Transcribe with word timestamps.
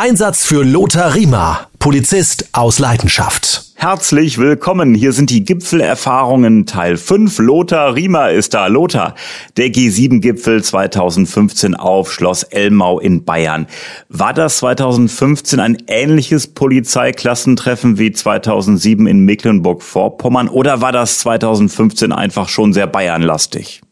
Einsatz 0.00 0.46
für 0.46 0.64
Lothar 0.64 1.14
Riemer, 1.14 1.66
Polizist 1.78 2.48
aus 2.52 2.78
Leidenschaft. 2.78 3.64
Herzlich 3.74 4.38
willkommen. 4.38 4.94
Hier 4.94 5.12
sind 5.12 5.28
die 5.28 5.44
Gipfelerfahrungen 5.44 6.64
Teil 6.64 6.96
5. 6.96 7.38
Lothar 7.40 7.94
Riemer 7.94 8.30
ist 8.30 8.54
da. 8.54 8.68
Lothar, 8.68 9.14
der 9.58 9.66
G7-Gipfel 9.66 10.64
2015 10.64 11.74
auf 11.74 12.14
Schloss 12.14 12.44
Elmau 12.44 12.98
in 12.98 13.26
Bayern. 13.26 13.66
War 14.08 14.32
das 14.32 14.56
2015 14.60 15.60
ein 15.60 15.76
ähnliches 15.86 16.46
Polizeiklassentreffen 16.46 17.98
wie 17.98 18.10
2007 18.10 19.06
in 19.06 19.26
Mecklenburg-Vorpommern 19.26 20.48
oder 20.48 20.80
war 20.80 20.92
das 20.92 21.18
2015 21.18 22.12
einfach 22.12 22.48
schon 22.48 22.72
sehr 22.72 22.86
bayernlastig? 22.86 23.82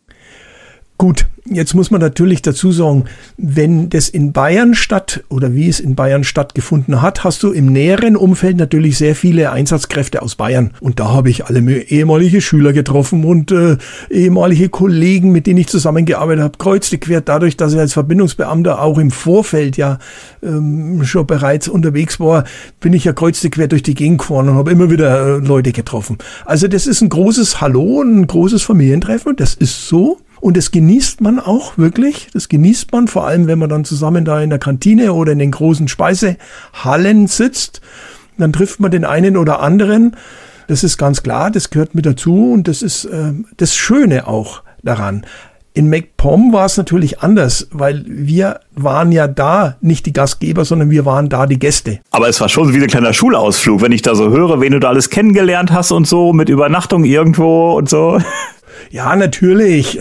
Gut, 1.00 1.28
jetzt 1.44 1.74
muss 1.74 1.92
man 1.92 2.00
natürlich 2.00 2.42
dazu 2.42 2.72
sagen, 2.72 3.04
wenn 3.36 3.88
das 3.88 4.08
in 4.08 4.32
Bayern 4.32 4.74
statt 4.74 5.22
oder 5.28 5.54
wie 5.54 5.68
es 5.68 5.78
in 5.78 5.94
Bayern 5.94 6.24
stattgefunden 6.24 7.00
hat, 7.00 7.22
hast 7.22 7.44
du 7.44 7.52
im 7.52 7.66
näheren 7.66 8.16
Umfeld 8.16 8.56
natürlich 8.56 8.98
sehr 8.98 9.14
viele 9.14 9.52
Einsatzkräfte 9.52 10.22
aus 10.22 10.34
Bayern. 10.34 10.72
Und 10.80 10.98
da 10.98 11.10
habe 11.10 11.30
ich 11.30 11.46
alle 11.46 11.60
ehemalige 11.82 12.40
Schüler 12.40 12.72
getroffen 12.72 13.24
und 13.24 13.52
äh, 13.52 13.76
ehemalige 14.10 14.70
Kollegen, 14.70 15.30
mit 15.30 15.46
denen 15.46 15.60
ich 15.60 15.68
zusammengearbeitet 15.68 16.42
habe, 16.42 16.58
kreuzte 16.58 16.98
quer 16.98 17.20
dadurch, 17.20 17.56
dass 17.56 17.74
ich 17.74 17.78
als 17.78 17.92
Verbindungsbeamter 17.92 18.82
auch 18.82 18.98
im 18.98 19.12
Vorfeld 19.12 19.76
ja 19.76 20.00
ähm, 20.42 21.04
schon 21.04 21.28
bereits 21.28 21.68
unterwegs 21.68 22.18
war, 22.18 22.42
bin 22.80 22.92
ich 22.92 23.04
ja 23.04 23.12
kreuzte 23.12 23.50
quer 23.50 23.68
durch 23.68 23.84
die 23.84 23.94
Gegend 23.94 24.18
gefahren 24.18 24.48
und 24.48 24.56
habe 24.56 24.72
immer 24.72 24.90
wieder 24.90 25.36
äh, 25.36 25.46
Leute 25.46 25.70
getroffen. 25.70 26.18
Also 26.44 26.66
das 26.66 26.88
ist 26.88 27.02
ein 27.02 27.08
großes 27.08 27.60
Hallo, 27.60 28.02
ein 28.02 28.26
großes 28.26 28.64
Familientreffen, 28.64 29.36
das 29.36 29.54
ist 29.54 29.86
so. 29.86 30.18
Und 30.40 30.56
das 30.56 30.70
genießt 30.70 31.20
man 31.20 31.40
auch 31.40 31.78
wirklich. 31.78 32.28
Das 32.32 32.48
genießt 32.48 32.92
man 32.92 33.08
vor 33.08 33.26
allem, 33.26 33.46
wenn 33.46 33.58
man 33.58 33.68
dann 33.68 33.84
zusammen 33.84 34.24
da 34.24 34.40
in 34.40 34.50
der 34.50 34.58
Kantine 34.58 35.12
oder 35.12 35.32
in 35.32 35.38
den 35.38 35.50
großen 35.50 35.88
Speisehallen 35.88 37.26
sitzt. 37.26 37.80
Dann 38.36 38.52
trifft 38.52 38.80
man 38.80 38.90
den 38.90 39.04
einen 39.04 39.36
oder 39.36 39.60
anderen. 39.60 40.16
Das 40.68 40.84
ist 40.84 40.98
ganz 40.98 41.22
klar, 41.22 41.50
das 41.50 41.70
gehört 41.70 41.94
mit 41.94 42.06
dazu 42.06 42.52
und 42.52 42.68
das 42.68 42.82
ist 42.82 43.06
äh, 43.06 43.32
das 43.56 43.74
Schöne 43.74 44.26
auch 44.26 44.62
daran. 44.82 45.24
In 45.74 45.88
MacPom 45.90 46.52
war 46.52 46.66
es 46.66 46.76
natürlich 46.76 47.20
anders, 47.20 47.68
weil 47.70 48.04
wir 48.06 48.60
waren 48.74 49.12
ja 49.12 49.28
da 49.28 49.76
nicht 49.80 50.06
die 50.06 50.12
Gastgeber, 50.12 50.64
sondern 50.64 50.90
wir 50.90 51.04
waren 51.04 51.28
da 51.28 51.46
die 51.46 51.58
Gäste. 51.58 52.00
Aber 52.10 52.28
es 52.28 52.40
war 52.40 52.48
schon 52.48 52.74
wie 52.74 52.82
ein 52.82 52.88
kleiner 52.88 53.12
Schulausflug, 53.12 53.80
wenn 53.80 53.92
ich 53.92 54.02
da 54.02 54.14
so 54.14 54.30
höre, 54.30 54.60
wen 54.60 54.72
du 54.72 54.80
da 54.80 54.88
alles 54.88 55.08
kennengelernt 55.08 55.70
hast 55.70 55.92
und 55.92 56.06
so, 56.06 56.32
mit 56.32 56.48
Übernachtung 56.48 57.04
irgendwo 57.04 57.74
und 57.74 57.88
so. 57.88 58.18
Ja, 58.90 59.14
natürlich. 59.16 59.98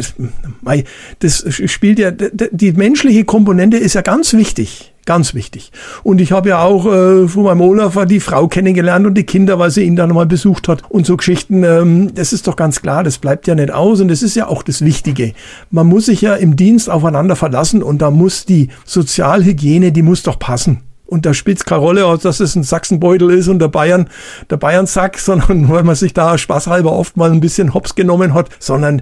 Das 1.20 1.46
spielt 1.50 2.00
ja, 2.00 2.12
die 2.12 2.74
menschliche 2.74 3.26
Komponente 3.26 3.78
ist 3.78 3.94
ja 3.94 4.02
ganz 4.02 4.34
wichtig. 4.34 4.94
Ganz 5.08 5.34
wichtig. 5.34 5.72
Und 6.04 6.20
ich 6.20 6.34
habe 6.34 6.50
ja 6.50 6.62
auch 6.62 6.86
äh, 6.86 7.30
von 7.30 7.44
meinem 7.44 7.62
Olaf 7.62 7.98
die 8.08 8.20
Frau 8.20 8.50
kennengelernt 8.50 9.08
und 9.08 9.14
die 9.14 9.24
Kinder, 9.24 9.58
weil 9.58 9.72
sie 9.72 9.84
ihn 9.84 9.96
da 9.96 10.06
nochmal 10.06 10.26
besucht 10.26 10.68
hat 10.68 10.84
und 10.90 11.06
so 11.06 11.16
Geschichten. 11.16 11.64
Ähm, 11.64 12.14
das 12.14 12.34
ist 12.34 12.46
doch 12.46 12.58
ganz 12.58 12.82
klar, 12.82 13.06
das 13.06 13.18
bleibt 13.18 13.48
ja 13.48 13.56
nicht 13.56 13.72
aus 13.72 14.02
und 14.02 14.10
das 14.10 14.22
ist 14.22 14.36
ja 14.36 14.48
auch 14.48 14.64
das 14.64 14.84
Wichtige. 14.84 15.32
Man 15.72 15.88
muss 15.88 16.08
sich 16.08 16.20
ja 16.20 16.36
im 16.36 16.58
Dienst 16.58 16.90
aufeinander 16.90 17.38
verlassen 17.38 17.84
und 17.84 18.02
da 18.02 18.12
muss 18.12 18.46
die 18.46 18.68
Sozialhygiene, 18.84 19.94
die 19.94 20.02
muss 20.02 20.24
doch 20.24 20.40
passen. 20.40 20.82
Und 21.08 21.26
da 21.26 21.34
spielt 21.34 21.58
es 21.58 21.66
keine 21.66 21.82
Rolle, 21.82 22.18
dass 22.22 22.40
es 22.40 22.56
ein 22.56 22.64
Sachsenbeutel 22.64 23.32
ist 23.32 23.48
und 23.48 23.60
der 23.60 23.70
Bayern, 23.70 24.10
der 24.50 24.58
Bayern-Sack, 24.58 25.18
sondern 25.20 25.70
weil 25.70 25.84
man 25.84 25.96
sich 25.96 26.14
da 26.14 26.38
spaßhalber 26.38 26.92
oft 26.92 27.18
mal 27.18 27.32
ein 27.32 27.40
bisschen 27.40 27.74
hops 27.74 27.96
genommen 27.96 28.34
hat, 28.34 28.50
sondern 28.60 29.02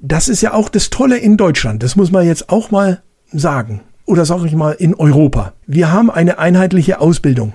das 0.00 0.28
ist 0.28 0.42
ja 0.42 0.52
auch 0.52 0.68
das 0.68 0.90
Tolle 0.90 1.16
in 1.16 1.36
Deutschland. 1.36 1.82
Das 1.82 1.96
muss 1.96 2.10
man 2.10 2.26
jetzt 2.26 2.50
auch 2.50 2.70
mal 2.70 3.02
sagen. 3.32 3.82
Oder 4.04 4.24
sage 4.24 4.46
ich 4.46 4.54
mal 4.54 4.72
in 4.72 4.94
Europa. 4.94 5.54
Wir 5.66 5.90
haben 5.90 6.10
eine 6.10 6.38
einheitliche 6.38 7.00
Ausbildung. 7.00 7.54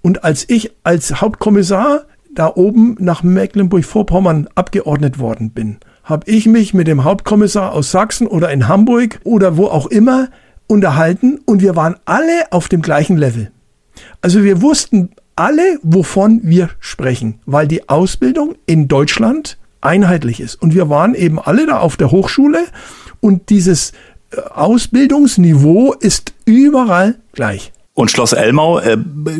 Und 0.00 0.22
als 0.22 0.48
ich 0.48 0.72
als 0.84 1.20
Hauptkommissar 1.20 2.04
da 2.34 2.52
oben 2.54 2.96
nach 2.98 3.22
Mecklenburg-Vorpommern 3.22 4.48
abgeordnet 4.54 5.18
worden 5.18 5.50
bin, 5.50 5.78
habe 6.04 6.30
ich 6.30 6.46
mich 6.46 6.74
mit 6.74 6.86
dem 6.86 7.04
Hauptkommissar 7.04 7.72
aus 7.72 7.90
Sachsen 7.90 8.26
oder 8.26 8.50
in 8.50 8.68
Hamburg 8.68 9.20
oder 9.24 9.56
wo 9.56 9.66
auch 9.66 9.86
immer 9.86 10.28
unterhalten 10.66 11.40
und 11.44 11.60
wir 11.60 11.76
waren 11.76 11.96
alle 12.04 12.50
auf 12.50 12.68
dem 12.68 12.82
gleichen 12.82 13.16
Level. 13.16 13.50
Also 14.20 14.42
wir 14.42 14.62
wussten 14.62 15.10
alle, 15.36 15.78
wovon 15.82 16.40
wir 16.42 16.70
sprechen, 16.80 17.40
weil 17.46 17.66
die 17.66 17.88
Ausbildung 17.88 18.56
in 18.66 18.88
Deutschland 18.88 19.58
einheitlich 19.80 20.40
ist. 20.40 20.56
Und 20.56 20.74
wir 20.74 20.88
waren 20.88 21.14
eben 21.14 21.38
alle 21.38 21.66
da 21.66 21.80
auf 21.80 21.96
der 21.96 22.10
Hochschule 22.10 22.64
und 23.20 23.50
dieses 23.50 23.92
äh, 24.30 24.40
Ausbildungsniveau 24.54 25.94
ist 25.94 26.32
überall 26.44 27.16
gleich. 27.32 27.72
Und 27.94 28.10
Schloss 28.10 28.32
Elmau, 28.32 28.78
äh, 28.78 28.96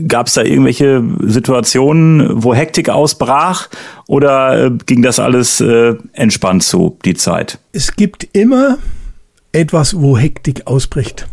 gab 0.07 0.27
es 0.27 0.35
da 0.35 0.43
irgendwelche 0.43 1.03
Situationen, 1.21 2.43
wo 2.43 2.55
Hektik 2.55 2.91
ausbrach 2.91 3.69
oder 4.07 4.67
äh, 4.67 4.71
ging 4.85 5.01
das 5.01 5.19
alles 5.19 5.61
äh, 5.61 5.95
entspannt 6.13 6.63
zu, 6.63 6.99
die 7.05 7.15
Zeit? 7.15 7.59
Es 7.73 7.97
gibt 7.97 8.29
immer 8.35 8.77
etwas, 9.53 10.01
wo 10.01 10.17
Hektik 10.17 10.67
ausbricht. 10.67 11.29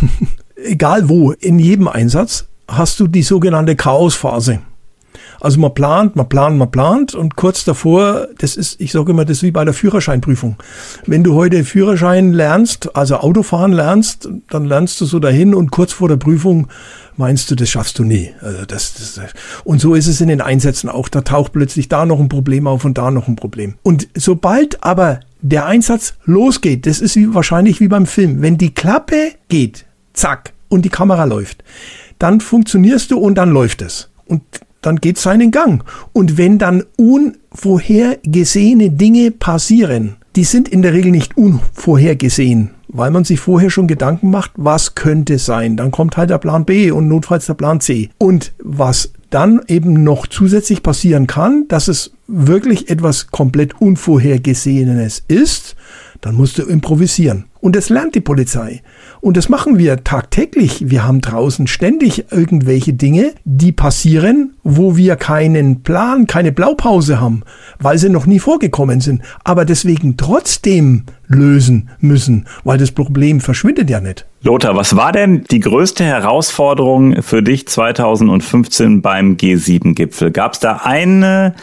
Egal 0.56 1.08
wo, 1.08 1.32
in 1.32 1.58
jedem 1.58 1.88
Einsatz 1.88 2.46
hast 2.68 3.00
du 3.00 3.06
die 3.06 3.22
sogenannte 3.22 3.76
Chaosphase. 3.76 4.60
Also 5.42 5.58
man 5.58 5.74
plant, 5.74 6.14
man 6.14 6.28
plant, 6.28 6.56
man 6.56 6.70
plant 6.70 7.16
und 7.16 7.34
kurz 7.34 7.64
davor, 7.64 8.28
das 8.38 8.54
ist, 8.54 8.80
ich 8.80 8.92
sage 8.92 9.10
immer, 9.10 9.24
das 9.24 9.38
ist 9.38 9.42
wie 9.42 9.50
bei 9.50 9.64
der 9.64 9.74
Führerscheinprüfung. 9.74 10.54
Wenn 11.04 11.24
du 11.24 11.34
heute 11.34 11.64
Führerschein 11.64 12.32
lernst, 12.32 12.94
also 12.94 13.16
Autofahren 13.16 13.72
lernst, 13.72 14.28
dann 14.50 14.66
lernst 14.66 15.00
du 15.00 15.04
so 15.04 15.18
dahin 15.18 15.52
und 15.52 15.72
kurz 15.72 15.92
vor 15.92 16.06
der 16.06 16.16
Prüfung 16.16 16.68
meinst 17.16 17.50
du, 17.50 17.56
das 17.56 17.68
schaffst 17.68 17.98
du 17.98 18.04
nie. 18.04 18.30
Also 18.40 18.64
das, 18.66 18.94
das, 18.94 19.20
und 19.64 19.80
so 19.80 19.96
ist 19.96 20.06
es 20.06 20.20
in 20.20 20.28
den 20.28 20.40
Einsätzen 20.40 20.88
auch. 20.88 21.08
Da 21.08 21.22
taucht 21.22 21.52
plötzlich 21.52 21.88
da 21.88 22.06
noch 22.06 22.20
ein 22.20 22.28
Problem 22.28 22.68
auf 22.68 22.84
und 22.84 22.96
da 22.96 23.10
noch 23.10 23.26
ein 23.26 23.34
Problem. 23.34 23.74
Und 23.82 24.06
sobald 24.14 24.84
aber 24.84 25.18
der 25.40 25.66
Einsatz 25.66 26.14
losgeht, 26.24 26.86
das 26.86 27.00
ist 27.00 27.16
wie, 27.16 27.34
wahrscheinlich 27.34 27.80
wie 27.80 27.88
beim 27.88 28.06
Film, 28.06 28.42
wenn 28.42 28.58
die 28.58 28.72
Klappe 28.72 29.32
geht, 29.48 29.86
zack, 30.12 30.52
und 30.68 30.84
die 30.84 30.88
Kamera 30.88 31.24
läuft, 31.24 31.64
dann 32.20 32.40
funktionierst 32.40 33.10
du 33.10 33.18
und 33.18 33.34
dann 33.34 33.50
läuft 33.50 33.82
es. 33.82 34.08
Und 34.26 34.42
dann 34.82 34.96
geht 34.96 35.16
seinen 35.16 35.50
Gang. 35.50 35.82
Und 36.12 36.36
wenn 36.36 36.58
dann 36.58 36.84
unvorhergesehene 36.96 38.90
Dinge 38.90 39.30
passieren, 39.30 40.16
die 40.36 40.44
sind 40.44 40.68
in 40.68 40.82
der 40.82 40.92
Regel 40.92 41.10
nicht 41.10 41.36
unvorhergesehen, 41.36 42.70
weil 42.88 43.10
man 43.10 43.24
sich 43.24 43.40
vorher 43.40 43.70
schon 43.70 43.86
Gedanken 43.86 44.30
macht, 44.30 44.52
was 44.56 44.94
könnte 44.94 45.38
sein. 45.38 45.76
Dann 45.76 45.90
kommt 45.90 46.16
halt 46.16 46.30
der 46.30 46.38
Plan 46.38 46.64
B 46.64 46.90
und 46.90 47.08
notfalls 47.08 47.46
der 47.46 47.54
Plan 47.54 47.80
C. 47.80 48.10
Und 48.18 48.52
was 48.58 49.12
dann 49.30 49.60
eben 49.66 50.02
noch 50.04 50.26
zusätzlich 50.26 50.82
passieren 50.82 51.26
kann, 51.26 51.66
dass 51.68 51.88
es 51.88 52.12
wirklich 52.26 52.90
etwas 52.90 53.28
komplett 53.28 53.80
Unvorhergesehenes 53.80 55.24
ist, 55.26 55.76
dann 56.20 56.34
musst 56.34 56.58
du 56.58 56.62
improvisieren. 56.62 57.46
Und 57.60 57.76
das 57.76 57.88
lernt 57.88 58.14
die 58.14 58.20
Polizei. 58.20 58.82
Und 59.22 59.36
das 59.36 59.48
machen 59.48 59.78
wir 59.78 60.02
tagtäglich. 60.02 60.90
Wir 60.90 61.06
haben 61.06 61.20
draußen 61.20 61.68
ständig 61.68 62.32
irgendwelche 62.32 62.92
Dinge, 62.92 63.34
die 63.44 63.70
passieren, 63.70 64.54
wo 64.64 64.96
wir 64.96 65.14
keinen 65.14 65.84
Plan, 65.84 66.26
keine 66.26 66.50
Blaupause 66.50 67.20
haben, 67.20 67.44
weil 67.78 67.98
sie 67.98 68.08
noch 68.08 68.26
nie 68.26 68.40
vorgekommen 68.40 69.00
sind. 69.00 69.22
Aber 69.44 69.64
deswegen 69.64 70.16
trotzdem 70.16 71.04
lösen 71.28 71.90
müssen, 72.00 72.48
weil 72.64 72.78
das 72.78 72.90
Problem 72.90 73.40
verschwindet 73.40 73.88
ja 73.90 74.00
nicht. 74.00 74.26
Lothar, 74.42 74.74
was 74.74 74.96
war 74.96 75.12
denn 75.12 75.44
die 75.44 75.60
größte 75.60 76.02
Herausforderung 76.02 77.22
für 77.22 77.44
dich 77.44 77.68
2015 77.68 79.02
beim 79.02 79.36
G7-Gipfel? 79.36 80.32
Gab 80.32 80.54
es 80.54 80.58
da 80.58 80.80
eine 80.82 81.54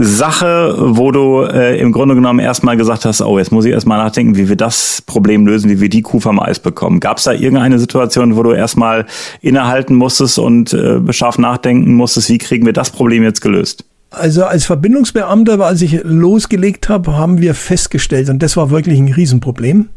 Sache, 0.00 0.76
wo 0.78 1.10
du 1.10 1.42
äh, 1.42 1.78
im 1.80 1.90
Grunde 1.90 2.14
genommen 2.14 2.38
erstmal 2.38 2.76
gesagt 2.76 3.04
hast, 3.04 3.20
oh, 3.20 3.38
jetzt 3.38 3.50
muss 3.50 3.64
ich 3.64 3.72
erstmal 3.72 3.98
nachdenken, 3.98 4.36
wie 4.36 4.48
wir 4.48 4.56
das 4.56 5.02
Problem 5.02 5.46
lösen, 5.46 5.68
wie 5.70 5.80
wir 5.80 5.88
die 5.88 6.02
Kuh 6.02 6.20
vom 6.20 6.38
Eis 6.38 6.60
bekommen. 6.60 7.00
Gab 7.00 7.18
es 7.18 7.24
da 7.24 7.32
irgendeine 7.32 7.78
Situation, 7.78 8.36
wo 8.36 8.44
du 8.44 8.52
erstmal 8.52 9.06
innehalten 9.40 9.96
musstest 9.96 10.38
und 10.38 10.72
äh, 10.72 11.00
scharf 11.12 11.38
nachdenken 11.38 11.94
musstest, 11.94 12.28
wie 12.28 12.38
kriegen 12.38 12.64
wir 12.64 12.72
das 12.72 12.90
Problem 12.90 13.24
jetzt 13.24 13.40
gelöst? 13.40 13.84
Also 14.10 14.44
als 14.44 14.64
Verbindungsbeamter, 14.64 15.60
als 15.60 15.82
ich 15.82 16.00
losgelegt 16.04 16.88
habe, 16.88 17.16
haben 17.16 17.40
wir 17.40 17.54
festgestellt, 17.54 18.30
und 18.30 18.42
das 18.42 18.56
war 18.56 18.70
wirklich 18.70 18.98
ein 18.98 19.12
Riesenproblem, 19.12 19.88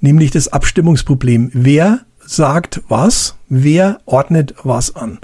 nämlich 0.00 0.32
das 0.32 0.48
Abstimmungsproblem. 0.48 1.50
Wer 1.54 2.00
sagt 2.26 2.82
was, 2.88 3.36
wer 3.48 4.00
ordnet 4.04 4.54
was 4.62 4.94
an. 4.96 5.18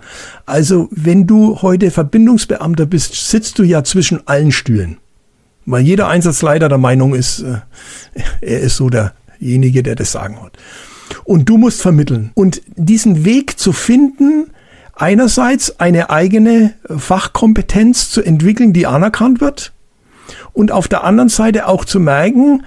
Also 0.46 0.88
wenn 0.90 1.26
du 1.26 1.60
heute 1.62 1.90
Verbindungsbeamter 1.90 2.86
bist, 2.86 3.14
sitzt 3.14 3.58
du 3.58 3.64
ja 3.64 3.84
zwischen 3.84 4.26
allen 4.26 4.52
Stühlen. 4.52 4.98
Weil 5.66 5.82
jeder 5.82 6.08
Einsatzleiter 6.08 6.68
der 6.68 6.78
Meinung 6.78 7.14
ist, 7.14 7.40
äh, 7.40 7.58
er 8.40 8.60
ist 8.60 8.76
so 8.76 8.90
derjenige, 8.90 9.82
der 9.82 9.94
das 9.94 10.12
sagen 10.12 10.40
hat. 10.42 10.52
Und 11.24 11.48
du 11.48 11.58
musst 11.58 11.82
vermitteln. 11.82 12.30
Und 12.34 12.62
diesen 12.76 13.24
Weg 13.24 13.58
zu 13.58 13.72
finden, 13.72 14.50
einerseits 14.94 15.78
eine 15.78 16.10
eigene 16.10 16.74
Fachkompetenz 16.88 18.10
zu 18.10 18.22
entwickeln, 18.22 18.72
die 18.72 18.86
anerkannt 18.86 19.40
wird. 19.40 19.72
Und 20.52 20.72
auf 20.72 20.88
der 20.88 21.04
anderen 21.04 21.28
Seite 21.28 21.68
auch 21.68 21.84
zu 21.84 22.00
merken, 22.00 22.64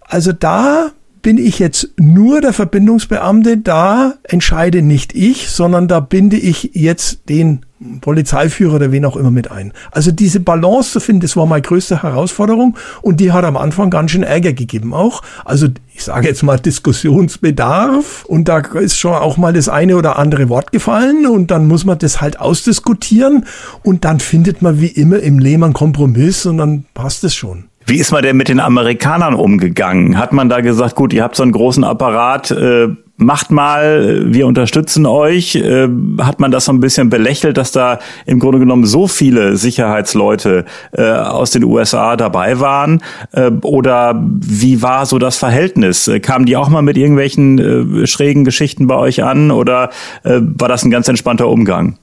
also 0.00 0.32
da 0.32 0.92
bin 1.22 1.38
ich 1.38 1.58
jetzt 1.58 1.88
nur 1.96 2.40
der 2.40 2.52
Verbindungsbeamte, 2.52 3.58
da 3.58 4.14
entscheide 4.22 4.82
nicht 4.82 5.14
ich, 5.14 5.50
sondern 5.50 5.88
da 5.88 6.00
binde 6.00 6.36
ich 6.36 6.70
jetzt 6.74 7.28
den 7.28 7.64
Polizeiführer 8.00 8.76
oder 8.76 8.92
wen 8.92 9.04
auch 9.04 9.16
immer 9.16 9.30
mit 9.30 9.50
ein. 9.50 9.72
Also 9.92 10.10
diese 10.10 10.40
Balance 10.40 10.92
zu 10.92 11.00
finden, 11.00 11.20
das 11.20 11.36
war 11.36 11.46
meine 11.46 11.62
größte 11.62 12.02
Herausforderung 12.02 12.76
und 13.02 13.20
die 13.20 13.30
hat 13.30 13.44
am 13.44 13.56
Anfang 13.56 13.90
ganz 13.90 14.10
schön 14.10 14.24
Ärger 14.24 14.52
gegeben 14.52 14.92
auch. 14.92 15.22
Also 15.44 15.68
ich 15.94 16.02
sage 16.02 16.26
jetzt 16.26 16.42
mal 16.42 16.58
Diskussionsbedarf 16.58 18.24
und 18.24 18.48
da 18.48 18.58
ist 18.58 18.98
schon 18.98 19.12
auch 19.12 19.36
mal 19.36 19.52
das 19.52 19.68
eine 19.68 19.96
oder 19.96 20.18
andere 20.18 20.48
Wort 20.48 20.72
gefallen 20.72 21.26
und 21.26 21.50
dann 21.50 21.68
muss 21.68 21.84
man 21.84 21.98
das 21.98 22.20
halt 22.20 22.40
ausdiskutieren 22.40 23.46
und 23.84 24.04
dann 24.04 24.18
findet 24.18 24.60
man 24.60 24.80
wie 24.80 24.88
immer 24.88 25.20
im 25.20 25.38
einen 25.38 25.72
Kompromiss 25.72 26.46
und 26.46 26.58
dann 26.58 26.84
passt 26.94 27.22
es 27.24 27.34
schon. 27.34 27.64
Wie 27.88 27.96
ist 27.96 28.12
man 28.12 28.22
denn 28.22 28.36
mit 28.36 28.48
den 28.48 28.60
Amerikanern 28.60 29.32
umgegangen? 29.32 30.18
Hat 30.18 30.34
man 30.34 30.50
da 30.50 30.60
gesagt, 30.60 30.94
gut, 30.94 31.14
ihr 31.14 31.22
habt 31.22 31.36
so 31.36 31.42
einen 31.42 31.52
großen 31.52 31.84
Apparat, 31.84 32.50
äh, 32.50 32.88
macht 33.16 33.50
mal, 33.50 34.26
wir 34.30 34.46
unterstützen 34.46 35.06
euch. 35.06 35.54
Äh, 35.54 35.88
hat 36.18 36.38
man 36.38 36.50
das 36.50 36.66
so 36.66 36.72
ein 36.72 36.80
bisschen 36.80 37.08
belächelt, 37.08 37.56
dass 37.56 37.72
da 37.72 37.98
im 38.26 38.40
Grunde 38.40 38.58
genommen 38.58 38.84
so 38.84 39.08
viele 39.08 39.56
Sicherheitsleute 39.56 40.66
äh, 40.92 41.02
aus 41.02 41.50
den 41.50 41.64
USA 41.64 42.16
dabei 42.16 42.60
waren? 42.60 43.02
Äh, 43.32 43.52
oder 43.62 44.22
wie 44.22 44.82
war 44.82 45.06
so 45.06 45.18
das 45.18 45.38
Verhältnis? 45.38 46.08
Äh, 46.08 46.20
kamen 46.20 46.44
die 46.44 46.58
auch 46.58 46.68
mal 46.68 46.82
mit 46.82 46.98
irgendwelchen 46.98 48.02
äh, 48.02 48.06
schrägen 48.06 48.44
Geschichten 48.44 48.86
bei 48.86 48.96
euch 48.96 49.24
an 49.24 49.50
oder 49.50 49.88
äh, 50.24 50.40
war 50.42 50.68
das 50.68 50.84
ein 50.84 50.90
ganz 50.90 51.08
entspannter 51.08 51.48
Umgang? 51.48 51.98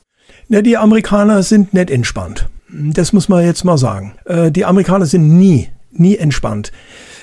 Ja, 0.49 0.63
die 0.63 0.77
Amerikaner 0.77 1.43
sind 1.43 1.75
nicht 1.75 1.91
entspannt. 1.91 2.49
Das 2.69 3.13
muss 3.13 3.29
man 3.29 3.45
jetzt 3.45 3.63
mal 3.63 3.77
sagen. 3.77 4.13
Die 4.27 4.65
Amerikaner 4.65 5.05
sind 5.05 5.29
nie 5.29 5.69
nie 5.99 6.17
entspannt 6.17 6.71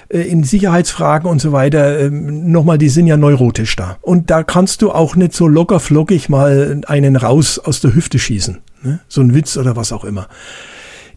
äh, 0.09 0.21
in 0.21 0.45
Sicherheitsfragen 0.45 1.29
und 1.29 1.41
so 1.41 1.53
weiter, 1.53 2.01
ähm, 2.01 2.51
nochmal, 2.51 2.79
die 2.79 2.89
sind 2.89 3.07
ja 3.07 3.17
neurotisch 3.17 3.77
da. 3.77 3.99
Und 4.03 4.31
da 4.31 4.43
kannst 4.43 4.83
du 4.83 4.93
auch 4.93 5.17
nicht 5.17 5.33
so 5.33 5.49
locker 5.49 5.81
flockig 5.81 6.29
mal 6.29 6.81
einen 6.87 7.17
raus 7.17 7.59
aus 7.59 7.81
der 7.81 7.95
Hüfte 7.95 8.19
schießen. 8.19 8.59
Ne? 8.83 9.01
So 9.09 9.21
ein 9.21 9.35
Witz 9.35 9.57
oder 9.57 9.77
was 9.77 9.93
auch 9.93 10.05
immer. 10.05 10.29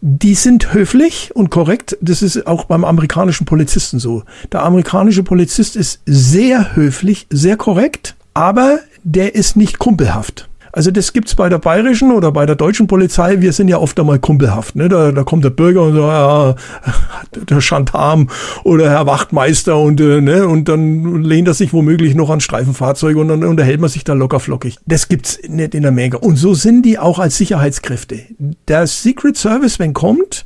Die 0.00 0.34
sind 0.34 0.74
höflich 0.74 1.30
und 1.34 1.50
korrekt. 1.50 1.96
Das 2.00 2.22
ist 2.22 2.46
auch 2.46 2.64
beim 2.64 2.84
amerikanischen 2.84 3.46
Polizisten 3.46 3.98
so. 3.98 4.24
Der 4.52 4.62
amerikanische 4.62 5.22
Polizist 5.22 5.74
ist 5.74 6.02
sehr 6.04 6.76
höflich, 6.76 7.26
sehr 7.30 7.56
korrekt, 7.56 8.14
aber 8.34 8.80
der 9.04 9.34
ist 9.34 9.56
nicht 9.56 9.78
kumpelhaft. 9.78 10.48
Also 10.76 10.90
das 10.90 11.14
gibt's 11.14 11.34
bei 11.34 11.48
der 11.48 11.58
bayerischen 11.58 12.12
oder 12.12 12.30
bei 12.30 12.44
der 12.44 12.54
deutschen 12.54 12.86
Polizei. 12.86 13.40
Wir 13.40 13.54
sind 13.54 13.68
ja 13.68 13.78
oft 13.78 13.98
einmal 13.98 14.18
kumpelhaft. 14.18 14.76
Ne? 14.76 14.90
Da, 14.90 15.10
da 15.10 15.24
kommt 15.24 15.42
der 15.42 15.48
Bürger 15.48 15.84
und 15.84 15.94
so, 15.94 16.00
ja, 16.02 16.54
der 17.48 17.62
Chantam 17.62 18.28
oder 18.62 18.90
Herr 18.90 19.06
Wachtmeister 19.06 19.78
und, 19.78 19.98
äh, 20.02 20.20
ne? 20.20 20.46
und 20.46 20.68
dann 20.68 21.22
lehnt 21.22 21.48
er 21.48 21.54
sich 21.54 21.72
womöglich 21.72 22.14
noch 22.14 22.28
an 22.28 22.40
Streifenfahrzeuge 22.40 23.18
und 23.18 23.28
dann 23.28 23.42
unterhält 23.42 23.80
man 23.80 23.88
sich 23.88 24.04
da 24.04 24.12
locker 24.12 24.38
flockig. 24.38 24.76
Das 24.84 25.08
gibt's 25.08 25.38
nicht 25.48 25.74
in 25.74 25.80
der 25.80 25.92
Menge. 25.92 26.18
Und 26.18 26.36
so 26.36 26.52
sind 26.52 26.82
die 26.82 26.98
auch 26.98 27.20
als 27.20 27.38
Sicherheitskräfte. 27.38 28.20
Der 28.68 28.86
Secret 28.86 29.38
Service, 29.38 29.78
wenn 29.78 29.94
kommt, 29.94 30.44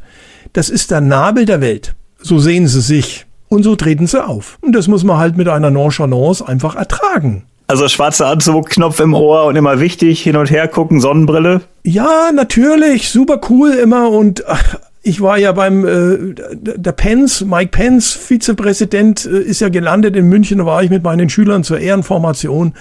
das 0.52 0.70
ist 0.70 0.92
der 0.92 1.00
Nabel 1.00 1.44
der 1.44 1.60
Welt. 1.60 1.96
So 2.20 2.38
sehen 2.38 2.68
sie 2.68 2.82
sich. 2.82 3.26
Und 3.48 3.64
so 3.64 3.74
treten 3.74 4.06
sie 4.06 4.24
auf. 4.24 4.58
Und 4.60 4.76
das 4.76 4.86
muss 4.86 5.02
man 5.02 5.18
halt 5.18 5.36
mit 5.36 5.48
einer 5.48 5.72
Nonchalance 5.72 6.46
einfach 6.46 6.76
ertragen. 6.76 7.46
Also 7.70 7.86
schwarzer 7.86 8.26
Anzug, 8.26 8.68
Knopf 8.68 8.98
im 8.98 9.14
Ohr 9.14 9.44
und 9.44 9.54
immer 9.54 9.78
wichtig, 9.78 10.20
hin 10.20 10.34
und 10.34 10.50
her 10.50 10.66
gucken, 10.66 11.00
Sonnenbrille. 11.00 11.60
Ja, 11.84 12.32
natürlich, 12.34 13.10
super 13.10 13.40
cool 13.48 13.74
immer 13.74 14.10
und 14.10 14.44
ach, 14.48 14.74
ich 15.04 15.20
war 15.20 15.38
ja 15.38 15.52
beim 15.52 15.86
äh, 15.86 16.34
der 16.52 16.90
Pence, 16.90 17.42
Mike 17.42 17.70
Pence, 17.70 18.12
Vizepräsident, 18.12 19.24
äh, 19.24 19.38
ist 19.38 19.60
ja 19.60 19.68
gelandet 19.68 20.16
in 20.16 20.26
München, 20.26 20.58
da 20.58 20.66
war 20.66 20.82
ich 20.82 20.90
mit 20.90 21.04
meinen 21.04 21.28
Schülern 21.28 21.62
zur 21.62 21.78
Ehrenformation 21.78 22.74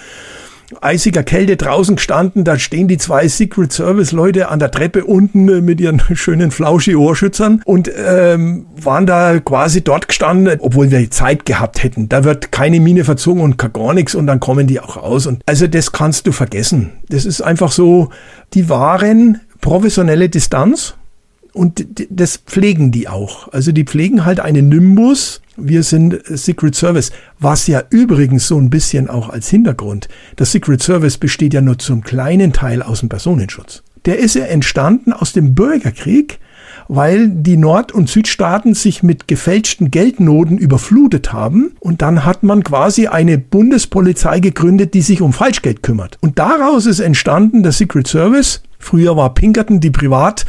eisiger 0.80 1.22
Kälte 1.22 1.56
draußen 1.56 1.96
gestanden. 1.96 2.44
Da 2.44 2.58
stehen 2.58 2.88
die 2.88 2.98
zwei 2.98 3.28
Secret 3.28 3.72
Service 3.72 4.12
Leute 4.12 4.48
an 4.48 4.58
der 4.58 4.70
Treppe 4.70 5.04
unten 5.04 5.48
äh, 5.48 5.60
mit 5.60 5.80
ihren 5.80 6.00
schönen 6.14 6.50
flauschi 6.50 6.96
Ohrschützern 6.96 7.62
und 7.64 7.90
ähm, 7.94 8.66
waren 8.76 9.06
da 9.06 9.38
quasi 9.40 9.82
dort 9.82 10.08
gestanden, 10.08 10.58
obwohl 10.60 10.90
wir 10.90 11.10
Zeit 11.10 11.44
gehabt 11.44 11.82
hätten. 11.82 12.08
Da 12.08 12.24
wird 12.24 12.52
keine 12.52 12.80
Mine 12.80 13.04
verzogen 13.04 13.42
und 13.42 13.58
gar 13.58 13.94
nichts 13.94 14.14
und 14.14 14.26
dann 14.26 14.40
kommen 14.40 14.66
die 14.66 14.80
auch 14.80 14.96
raus. 14.96 15.26
Und 15.26 15.42
also 15.46 15.66
das 15.66 15.92
kannst 15.92 16.26
du 16.26 16.32
vergessen. 16.32 16.92
Das 17.08 17.24
ist 17.24 17.40
einfach 17.40 17.72
so, 17.72 18.10
die 18.54 18.68
waren 18.68 19.40
professionelle 19.60 20.28
Distanz 20.28 20.94
und 21.52 21.84
das 22.10 22.36
pflegen 22.36 22.92
die 22.92 23.08
auch. 23.08 23.52
Also 23.52 23.72
die 23.72 23.84
pflegen 23.84 24.24
halt 24.24 24.40
einen 24.40 24.68
Nimbus. 24.68 25.42
Wir 25.62 25.82
sind 25.82 26.20
Secret 26.24 26.74
Service, 26.74 27.12
was 27.38 27.66
ja 27.66 27.82
übrigens 27.90 28.48
so 28.48 28.58
ein 28.58 28.70
bisschen 28.70 29.08
auch 29.08 29.28
als 29.28 29.48
Hintergrund. 29.48 30.08
Das 30.36 30.52
Secret 30.52 30.82
Service 30.82 31.18
besteht 31.18 31.54
ja 31.54 31.60
nur 31.60 31.78
zum 31.78 32.02
kleinen 32.02 32.52
Teil 32.52 32.82
aus 32.82 33.00
dem 33.00 33.08
Personenschutz. 33.08 33.82
Der 34.06 34.18
ist 34.18 34.34
ja 34.34 34.44
entstanden 34.44 35.12
aus 35.12 35.32
dem 35.32 35.54
Bürgerkrieg, 35.54 36.38
weil 36.88 37.28
die 37.28 37.56
Nord- 37.56 37.92
und 37.92 38.08
Südstaaten 38.08 38.74
sich 38.74 39.02
mit 39.02 39.28
gefälschten 39.28 39.90
Geldnoten 39.90 40.58
überflutet 40.58 41.32
haben 41.32 41.72
und 41.80 42.02
dann 42.02 42.24
hat 42.24 42.42
man 42.42 42.64
quasi 42.64 43.06
eine 43.06 43.38
Bundespolizei 43.38 44.40
gegründet, 44.40 44.94
die 44.94 45.02
sich 45.02 45.20
um 45.20 45.32
Falschgeld 45.32 45.82
kümmert. 45.82 46.18
Und 46.20 46.38
daraus 46.38 46.86
ist 46.86 47.00
entstanden 47.00 47.62
der 47.62 47.72
Secret 47.72 48.08
Service. 48.08 48.62
Früher 48.80 49.16
war 49.16 49.32
Pinkerton 49.34 49.78
die 49.78 49.92
Privat 49.92 50.44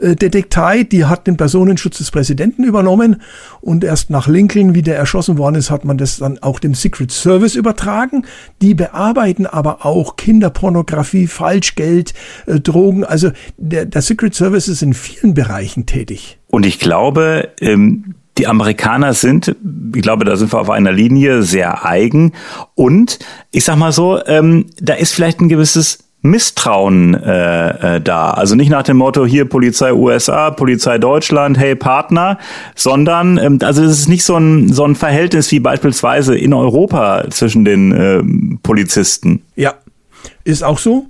Detektei, 0.00 0.82
die 0.82 1.06
hat 1.06 1.26
den 1.26 1.36
Personenschutz 1.36 1.98
des 1.98 2.10
Präsidenten 2.10 2.64
übernommen 2.64 3.22
und 3.60 3.82
erst 3.82 4.10
nach 4.10 4.28
Lincoln, 4.28 4.74
wie 4.74 4.82
der 4.82 4.96
erschossen 4.96 5.38
worden 5.38 5.56
ist, 5.56 5.70
hat 5.70 5.84
man 5.84 5.96
das 5.96 6.18
dann 6.18 6.38
auch 6.42 6.58
dem 6.58 6.74
Secret 6.74 7.10
Service 7.10 7.54
übertragen. 7.54 8.26
Die 8.60 8.74
bearbeiten 8.74 9.46
aber 9.46 9.86
auch 9.86 10.16
Kinderpornografie, 10.16 11.26
Falschgeld, 11.26 12.12
äh, 12.46 12.60
Drogen. 12.60 13.04
Also 13.04 13.30
der, 13.56 13.86
der 13.86 14.02
Secret 14.02 14.34
Service 14.34 14.68
ist 14.68 14.82
in 14.82 14.92
vielen 14.92 15.34
Bereichen 15.34 15.86
tätig. 15.86 16.38
Und 16.48 16.66
ich 16.66 16.78
glaube, 16.78 17.50
ähm 17.60 18.14
die 18.38 18.46
Amerikaner 18.46 19.14
sind, 19.14 19.56
ich 19.94 20.02
glaube, 20.02 20.26
da 20.26 20.36
sind 20.36 20.52
wir 20.52 20.60
auf 20.60 20.68
einer 20.68 20.92
Linie 20.92 21.42
sehr 21.42 21.86
eigen. 21.86 22.32
Und 22.74 23.18
ich 23.50 23.64
sag 23.64 23.76
mal 23.76 23.92
so, 23.92 24.20
ähm, 24.26 24.66
da 24.78 24.92
ist 24.92 25.14
vielleicht 25.14 25.40
ein 25.40 25.48
gewisses 25.48 26.05
Misstrauen 26.22 27.14
äh, 27.14 27.96
äh, 27.96 28.00
da. 28.00 28.30
Also 28.30 28.54
nicht 28.54 28.70
nach 28.70 28.82
dem 28.82 28.96
Motto 28.96 29.24
hier 29.24 29.44
Polizei 29.44 29.92
USA, 29.92 30.50
Polizei 30.50 30.98
Deutschland, 30.98 31.58
hey 31.58 31.74
Partner, 31.76 32.38
sondern 32.74 33.38
ähm, 33.38 33.58
also 33.62 33.82
es 33.84 34.00
ist 34.00 34.08
nicht 34.08 34.24
so 34.24 34.36
ein 34.36 34.72
so 34.72 34.84
ein 34.84 34.96
Verhältnis 34.96 35.50
wie 35.52 35.60
beispielsweise 35.60 36.36
in 36.36 36.52
Europa 36.52 37.24
zwischen 37.30 37.64
den 37.64 37.92
ähm, 37.92 38.58
Polizisten. 38.62 39.42
Ja, 39.54 39.74
ist 40.44 40.64
auch 40.64 40.78
so. 40.78 41.06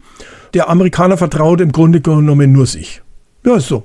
Der 0.54 0.68
Amerikaner 0.68 1.16
vertraut 1.16 1.60
im 1.60 1.72
Grunde 1.72 2.00
genommen 2.00 2.52
nur 2.52 2.66
sich. 2.66 3.02
Ja, 3.44 3.56
ist 3.56 3.68
so. 3.68 3.84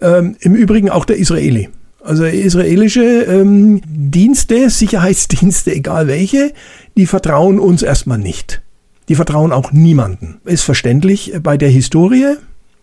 Ähm, 0.00 0.36
Im 0.40 0.54
Übrigen 0.54 0.90
auch 0.90 1.04
der 1.04 1.16
Israeli. 1.16 1.68
Also 2.02 2.24
israelische 2.24 3.02
ähm, 3.02 3.82
Dienste, 3.86 4.70
Sicherheitsdienste, 4.70 5.72
egal 5.74 6.06
welche, 6.06 6.52
die 6.96 7.06
vertrauen 7.06 7.58
uns 7.58 7.82
erstmal 7.82 8.18
nicht. 8.18 8.62
Die 9.10 9.16
vertrauen 9.16 9.50
auch 9.50 9.72
niemanden. 9.72 10.40
Ist 10.44 10.62
verständlich 10.62 11.32
bei 11.42 11.56
der 11.56 11.68
Historie 11.68 12.36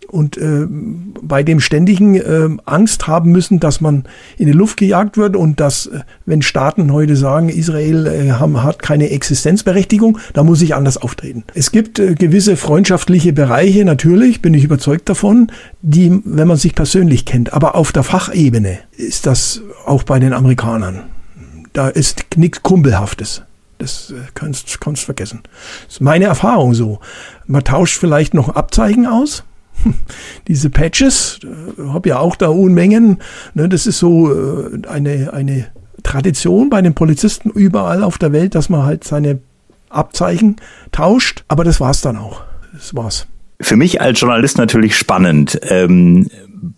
und 0.10 0.36
äh, 0.36 0.68
bei 0.68 1.42
dem 1.42 1.62
ständigen 1.62 2.16
äh, 2.16 2.50
Angst 2.66 3.08
haben 3.08 3.32
müssen, 3.32 3.62
dass 3.62 3.80
man 3.80 4.04
in 4.38 4.48
die 4.48 4.52
Luft 4.52 4.76
gejagt 4.76 5.16
wird 5.16 5.38
und 5.38 5.62
dass, 5.62 5.86
äh, 5.86 6.02
wenn 6.26 6.42
Staaten 6.42 6.92
heute 6.92 7.16
sagen, 7.16 7.48
Israel 7.48 8.08
äh, 8.08 8.32
haben, 8.32 8.62
hat 8.62 8.82
keine 8.82 9.10
Existenzberechtigung, 9.10 10.18
da 10.34 10.44
muss 10.44 10.62
ich 10.62 10.76
anders 10.76 10.98
auftreten. 10.98 11.46
Es 11.54 11.72
gibt 11.72 11.98
äh, 11.98 12.16
gewisse 12.16 12.58
freundschaftliche 12.58 13.32
Bereiche, 13.32 13.86
natürlich, 13.86 14.42
bin 14.42 14.54
ich 14.54 14.66
überzeugt 14.66 15.08
davon, 15.08 15.50
die, 15.82 16.22
wenn 16.26 16.50
man 16.50 16.58
sich 16.58 16.76
persönlich 16.76 17.24
kennt, 17.24 17.54
aber 17.54 17.76
auf 17.76 17.94
der 17.94 18.04
Fachebene 18.04 18.80
ist 18.98 19.26
das 19.26 19.62
auch 19.86 20.04
bei 20.04 20.20
den 20.20 20.34
Amerikanern. 20.34 21.04
Da 21.72 21.88
ist 21.88 22.26
nichts 22.36 22.64
Kumpelhaftes. 22.64 23.44
Das 23.78 24.12
äh, 24.12 24.16
kannst, 24.34 24.80
kannst 24.82 25.04
vergessen. 25.04 25.42
Das 25.86 25.96
ist 25.96 26.02
meine 26.02 26.26
Erfahrung 26.26 26.74
so. 26.74 27.00
Man 27.46 27.64
tauscht 27.64 27.98
vielleicht 27.98 28.34
noch 28.34 28.50
Abzeichen 28.50 29.06
aus. 29.06 29.44
Diese 30.48 30.70
Patches, 30.70 31.40
äh, 31.44 31.90
habe 31.90 32.10
ja 32.10 32.20
auch 32.20 32.36
da 32.36 32.48
Unmengen. 32.48 33.20
Ne, 33.54 33.70
das 33.70 33.86
ist 33.88 34.00
so 34.00 34.34
äh, 34.34 34.88
eine, 34.88 35.34
eine 35.34 35.68
Tradition 36.04 36.70
bei 36.70 36.82
den 36.82 36.94
Polizisten 36.94 37.50
überall 37.50 38.04
auf 38.04 38.18
der 38.18 38.32
Welt, 38.32 38.56
dass 38.56 38.70
man 38.70 38.84
halt 38.84 39.04
seine 39.04 39.40
Abzeichen 39.90 40.58
tauscht. 40.92 41.44
Aber 41.48 41.64
das 41.64 41.80
war's 41.80 42.02
dann 42.02 42.18
auch. 42.18 42.42
Das 42.74 42.96
war's. 42.96 43.28
Für 43.60 43.76
mich 43.76 44.02
als 44.02 44.20
Journalist 44.20 44.58
natürlich 44.58 44.96
spannend. 44.96 45.60
Ähm, 45.64 46.30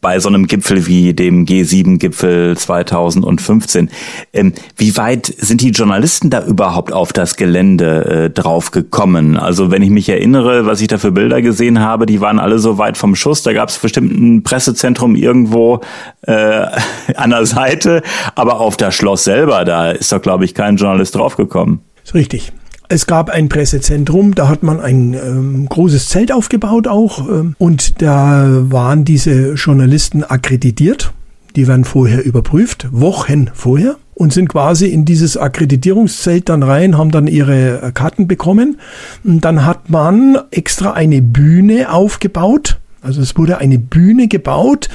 bei 0.01 0.19
so 0.19 0.29
einem 0.29 0.47
Gipfel 0.47 0.87
wie 0.87 1.13
dem 1.13 1.45
G7-Gipfel 1.45 2.57
2015. 2.57 3.89
Ähm, 4.33 4.53
wie 4.77 4.95
weit 4.97 5.25
sind 5.25 5.61
die 5.61 5.69
Journalisten 5.69 6.29
da 6.29 6.45
überhaupt 6.45 6.91
auf 6.93 7.13
das 7.13 7.35
Gelände 7.35 8.05
äh, 8.05 8.29
drauf 8.29 8.71
gekommen? 8.71 9.37
Also 9.37 9.71
wenn 9.71 9.81
ich 9.81 9.89
mich 9.89 10.09
erinnere, 10.09 10.65
was 10.65 10.81
ich 10.81 10.87
da 10.87 10.97
für 10.97 11.11
Bilder 11.11 11.41
gesehen 11.41 11.79
habe, 11.79 12.05
die 12.05 12.21
waren 12.21 12.39
alle 12.39 12.59
so 12.59 12.77
weit 12.77 12.97
vom 12.97 13.15
Schuss. 13.15 13.43
Da 13.43 13.53
gab 13.53 13.69
es 13.69 13.77
bestimmt 13.77 14.11
ein 14.11 14.43
Pressezentrum 14.43 15.15
irgendwo 15.15 15.81
äh, 16.21 16.65
an 17.15 17.29
der 17.29 17.45
Seite, 17.45 18.03
aber 18.35 18.59
auf 18.59 18.77
das 18.77 18.95
Schloss 18.95 19.23
selber, 19.23 19.65
da 19.65 19.91
ist 19.91 20.11
doch, 20.11 20.21
glaube 20.21 20.45
ich, 20.45 20.53
kein 20.53 20.77
Journalist 20.77 21.15
draufgekommen. 21.15 21.79
Ist 22.03 22.13
richtig. 22.13 22.51
Es 22.91 23.05
gab 23.05 23.29
ein 23.29 23.49
Pressezentrum, 23.49 24.33
da 24.33 24.49
hat 24.49 24.63
man 24.63 24.79
ein 24.79 25.13
ähm, 25.13 25.67
großes 25.69 26.09
Zelt 26.09 26.31
aufgebaut 26.31 26.87
auch 26.87 27.29
ähm, 27.29 27.55
und 27.59 28.01
da 28.01 28.47
waren 28.71 29.05
diese 29.05 29.53
Journalisten 29.53 30.23
akkreditiert. 30.23 31.13
Die 31.55 31.67
werden 31.67 31.85
vorher 31.85 32.25
überprüft, 32.25 32.87
Wochen 32.91 33.51
vorher 33.53 33.97
und 34.15 34.33
sind 34.33 34.49
quasi 34.49 34.87
in 34.87 35.05
dieses 35.05 35.37
Akkreditierungszelt 35.37 36.49
dann 36.49 36.63
rein, 36.63 36.97
haben 36.97 37.11
dann 37.11 37.27
ihre 37.27 37.79
äh, 37.79 37.91
Karten 37.91 38.27
bekommen. 38.27 38.79
Und 39.23 39.45
dann 39.45 39.67
hat 39.67 39.91
man 39.91 40.39
extra 40.49 40.93
eine 40.93 41.21
Bühne 41.21 41.93
aufgebaut. 41.93 42.79
Also 43.03 43.21
es 43.21 43.37
wurde 43.37 43.59
eine 43.59 43.77
Bühne 43.77 44.27
gebaut 44.27 44.89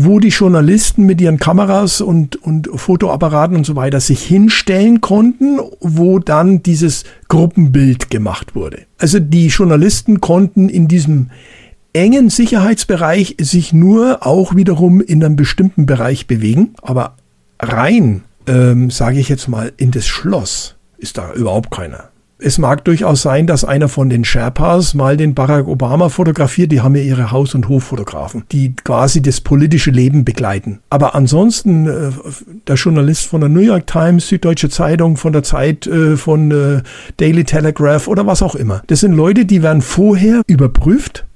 wo 0.00 0.20
die 0.20 0.28
Journalisten 0.28 1.06
mit 1.06 1.20
ihren 1.20 1.40
Kameras 1.40 2.00
und, 2.00 2.36
und 2.36 2.68
Fotoapparaten 2.72 3.56
und 3.56 3.66
so 3.66 3.74
weiter 3.74 3.98
sich 3.98 4.22
hinstellen 4.22 5.00
konnten, 5.00 5.58
wo 5.80 6.20
dann 6.20 6.62
dieses 6.62 7.02
Gruppenbild 7.26 8.08
gemacht 8.08 8.54
wurde. 8.54 8.82
Also 8.98 9.18
die 9.18 9.48
Journalisten 9.48 10.20
konnten 10.20 10.68
in 10.68 10.86
diesem 10.86 11.30
engen 11.92 12.30
Sicherheitsbereich 12.30 13.38
sich 13.40 13.72
nur 13.72 14.24
auch 14.24 14.54
wiederum 14.54 15.00
in 15.00 15.24
einem 15.24 15.34
bestimmten 15.34 15.84
Bereich 15.84 16.28
bewegen, 16.28 16.74
aber 16.80 17.16
rein, 17.58 18.22
ähm, 18.46 18.90
sage 18.90 19.18
ich 19.18 19.28
jetzt 19.28 19.48
mal, 19.48 19.72
in 19.78 19.90
das 19.90 20.06
Schloss 20.06 20.76
ist 20.98 21.18
da 21.18 21.32
überhaupt 21.32 21.72
keiner 21.72 22.10
es 22.40 22.58
mag 22.58 22.84
durchaus 22.84 23.22
sein, 23.22 23.46
dass 23.46 23.64
einer 23.64 23.88
von 23.88 24.08
den 24.08 24.24
Sherpas 24.24 24.94
mal 24.94 25.16
den 25.16 25.34
Barack 25.34 25.66
Obama 25.66 26.08
fotografiert. 26.08 26.70
Die 26.70 26.80
haben 26.80 26.94
ja 26.94 27.02
ihre 27.02 27.32
Haus- 27.32 27.54
und 27.54 27.68
Hoffotografen, 27.68 28.44
die 28.52 28.74
quasi 28.76 29.20
das 29.20 29.40
politische 29.40 29.90
Leben 29.90 30.24
begleiten. 30.24 30.78
Aber 30.88 31.14
ansonsten, 31.14 31.86
äh, 31.86 32.10
der 32.66 32.76
Journalist 32.76 33.26
von 33.26 33.40
der 33.40 33.50
New 33.50 33.60
York 33.60 33.86
Times, 33.86 34.28
Süddeutsche 34.28 34.70
Zeitung, 34.70 35.16
von 35.16 35.32
der 35.32 35.42
Zeit, 35.42 35.86
äh, 35.86 36.16
von 36.16 36.50
äh, 36.50 36.82
Daily 37.16 37.44
Telegraph 37.44 38.06
oder 38.06 38.26
was 38.26 38.42
auch 38.42 38.54
immer. 38.54 38.82
Das 38.86 39.00
sind 39.00 39.14
Leute, 39.14 39.44
die 39.44 39.62
werden 39.62 39.82
vorher 39.82 40.42
überprüft, 40.46 41.26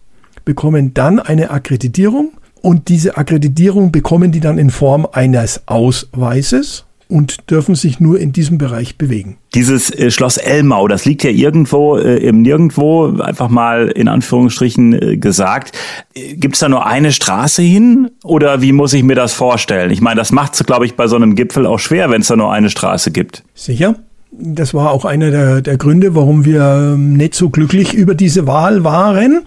bekommen 0.45 0.95
dann 0.95 1.19
eine 1.19 1.51
Akkreditierung 1.51 2.33
und 2.61 2.89
diese 2.89 3.17
Akkreditierung 3.17 3.91
bekommen 3.91 4.31
die 4.31 4.41
dann 4.41 4.57
in 4.57 4.71
Form 4.71 5.07
eines 5.11 5.63
Ausweises 5.67 6.85
und 7.13 7.51
dürfen 7.51 7.75
sich 7.75 8.01
nur 8.01 8.19
in 8.19 8.33
diesem 8.33 8.57
Bereich 8.57 8.97
bewegen. 8.97 9.37
Dieses 9.55 9.91
äh, 9.91 10.11
Schloss 10.11 10.39
Elmau, 10.39 10.89
das 10.89 11.05
liegt 11.05 11.23
ja 11.23 11.31
irgendwo 11.31 11.99
äh, 11.99 12.17
im 12.17 12.41
Nirgendwo, 12.41 13.19
einfach 13.21 13.51
mal 13.51 13.89
in 13.89 14.09
Anführungsstrichen 14.09 14.95
äh, 14.95 15.17
gesagt. 15.19 15.77
Äh, 16.15 16.37
Gibt 16.37 16.55
es 16.55 16.61
da 16.61 16.71
nur 16.71 16.87
eine 16.87 17.13
Straße 17.13 17.61
hin 17.61 18.11
oder 18.25 18.63
wie 18.63 18.73
muss 18.73 18.95
ich 18.95 19.03
mir 19.03 19.15
das 19.15 19.35
vorstellen? 19.35 19.91
Ich 19.91 20.01
meine, 20.01 20.17
das 20.17 20.33
macht 20.33 20.55
es, 20.55 20.65
glaube 20.65 20.87
ich, 20.87 20.97
bei 20.97 21.07
so 21.07 21.17
einem 21.17 21.35
Gipfel 21.35 21.67
auch 21.67 21.79
schwer, 21.79 22.11
wenn 22.11 22.23
es 22.23 22.29
da 22.29 22.37
nur 22.37 22.51
eine 22.51 22.71
Straße 22.71 23.11
gibt. 23.11 23.45
Sicher 23.55 23.97
das 24.33 24.73
war 24.73 24.93
auch 24.93 25.05
einer 25.05 25.31
der, 25.31 25.61
der 25.61 25.77
Gründe, 25.77 26.15
warum 26.15 26.45
wir 26.47 26.95
ähm, 26.95 27.13
nicht 27.15 27.35
so 27.35 27.51
glücklich 27.51 27.93
über 27.93 28.15
diese 28.15 28.47
Wahl 28.47 28.83
waren. 28.83 29.43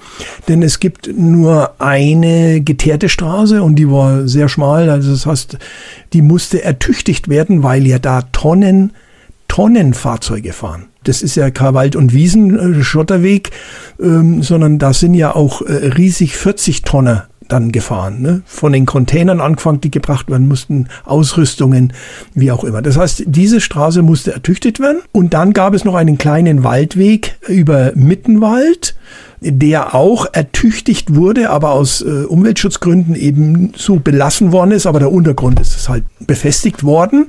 Denn 0.48 0.62
es 0.62 0.80
gibt 0.80 1.10
nur 1.18 1.82
eine 1.82 2.62
geteerte 2.62 3.10
Straße 3.10 3.64
und 3.64 3.76
die 3.78 3.90
war 3.90 4.28
sehr 4.28 4.48
schmal. 4.48 4.90
Also 4.90 5.12
das 5.12 5.26
heißt, 5.26 5.58
die 6.14 6.22
musste 6.22 6.64
ertüchtigt 6.64 7.30
werden, 7.30 7.64
weil 7.64 7.88
ja 7.88 7.98
da 7.98 8.22
Tonnen, 8.32 8.94
Tonnen 9.48 9.96
Fahrzeuge 9.96 10.54
fahren. 10.54 10.86
Das 11.04 11.22
ist 11.24 11.36
ja 11.36 11.50
kein 11.50 11.74
Wald- 11.74 11.96
und 11.96 12.14
Wiesen-Schotterweg, 12.14 13.52
ähm, 14.00 14.44
sondern 14.44 14.78
da 14.78 14.94
sind 14.94 15.16
ja 15.16 15.36
auch 15.36 15.62
äh, 15.62 15.88
riesig 15.88 16.36
40 16.36 16.84
Tonner 16.84 17.28
dann 17.48 17.72
gefahren. 17.72 18.22
Ne? 18.22 18.42
Von 18.46 18.74
den 18.74 18.86
Containern 18.86 19.42
angefangen, 19.42 19.82
die 19.82 19.92
gebracht 19.92 20.30
werden 20.30 20.48
mussten, 20.48 20.88
Ausrüstungen, 21.04 21.94
wie 22.34 22.52
auch 22.52 22.64
immer. 22.64 22.82
Das 22.82 22.98
heißt, 22.98 23.24
diese 23.28 23.62
Straße 23.62 24.02
musste 24.02 24.34
ertüchtigt 24.34 24.80
werden. 24.80 25.02
Und 25.12 25.34
dann 25.34 25.54
gab 25.54 25.74
es 25.74 25.86
noch 25.86 25.96
einen 25.96 26.18
kleinen 26.18 26.64
Waldweg 26.64 27.38
über 27.48 27.92
Mittenwald, 27.96 28.96
der 29.42 29.94
auch 29.94 30.28
ertüchtigt 30.32 31.16
wurde, 31.16 31.50
aber 31.50 31.72
aus 31.72 32.02
äh, 32.02 32.26
Umweltschutzgründen 32.26 33.16
eben 33.16 33.74
so 33.76 33.98
belassen 33.98 34.52
worden 34.52 34.72
ist. 34.72 34.86
Aber 34.86 35.00
der 35.00 35.12
Untergrund 35.12 35.60
ist 35.60 35.88
halt 35.90 36.04
befestigt 36.20 36.84
worden, 36.84 37.28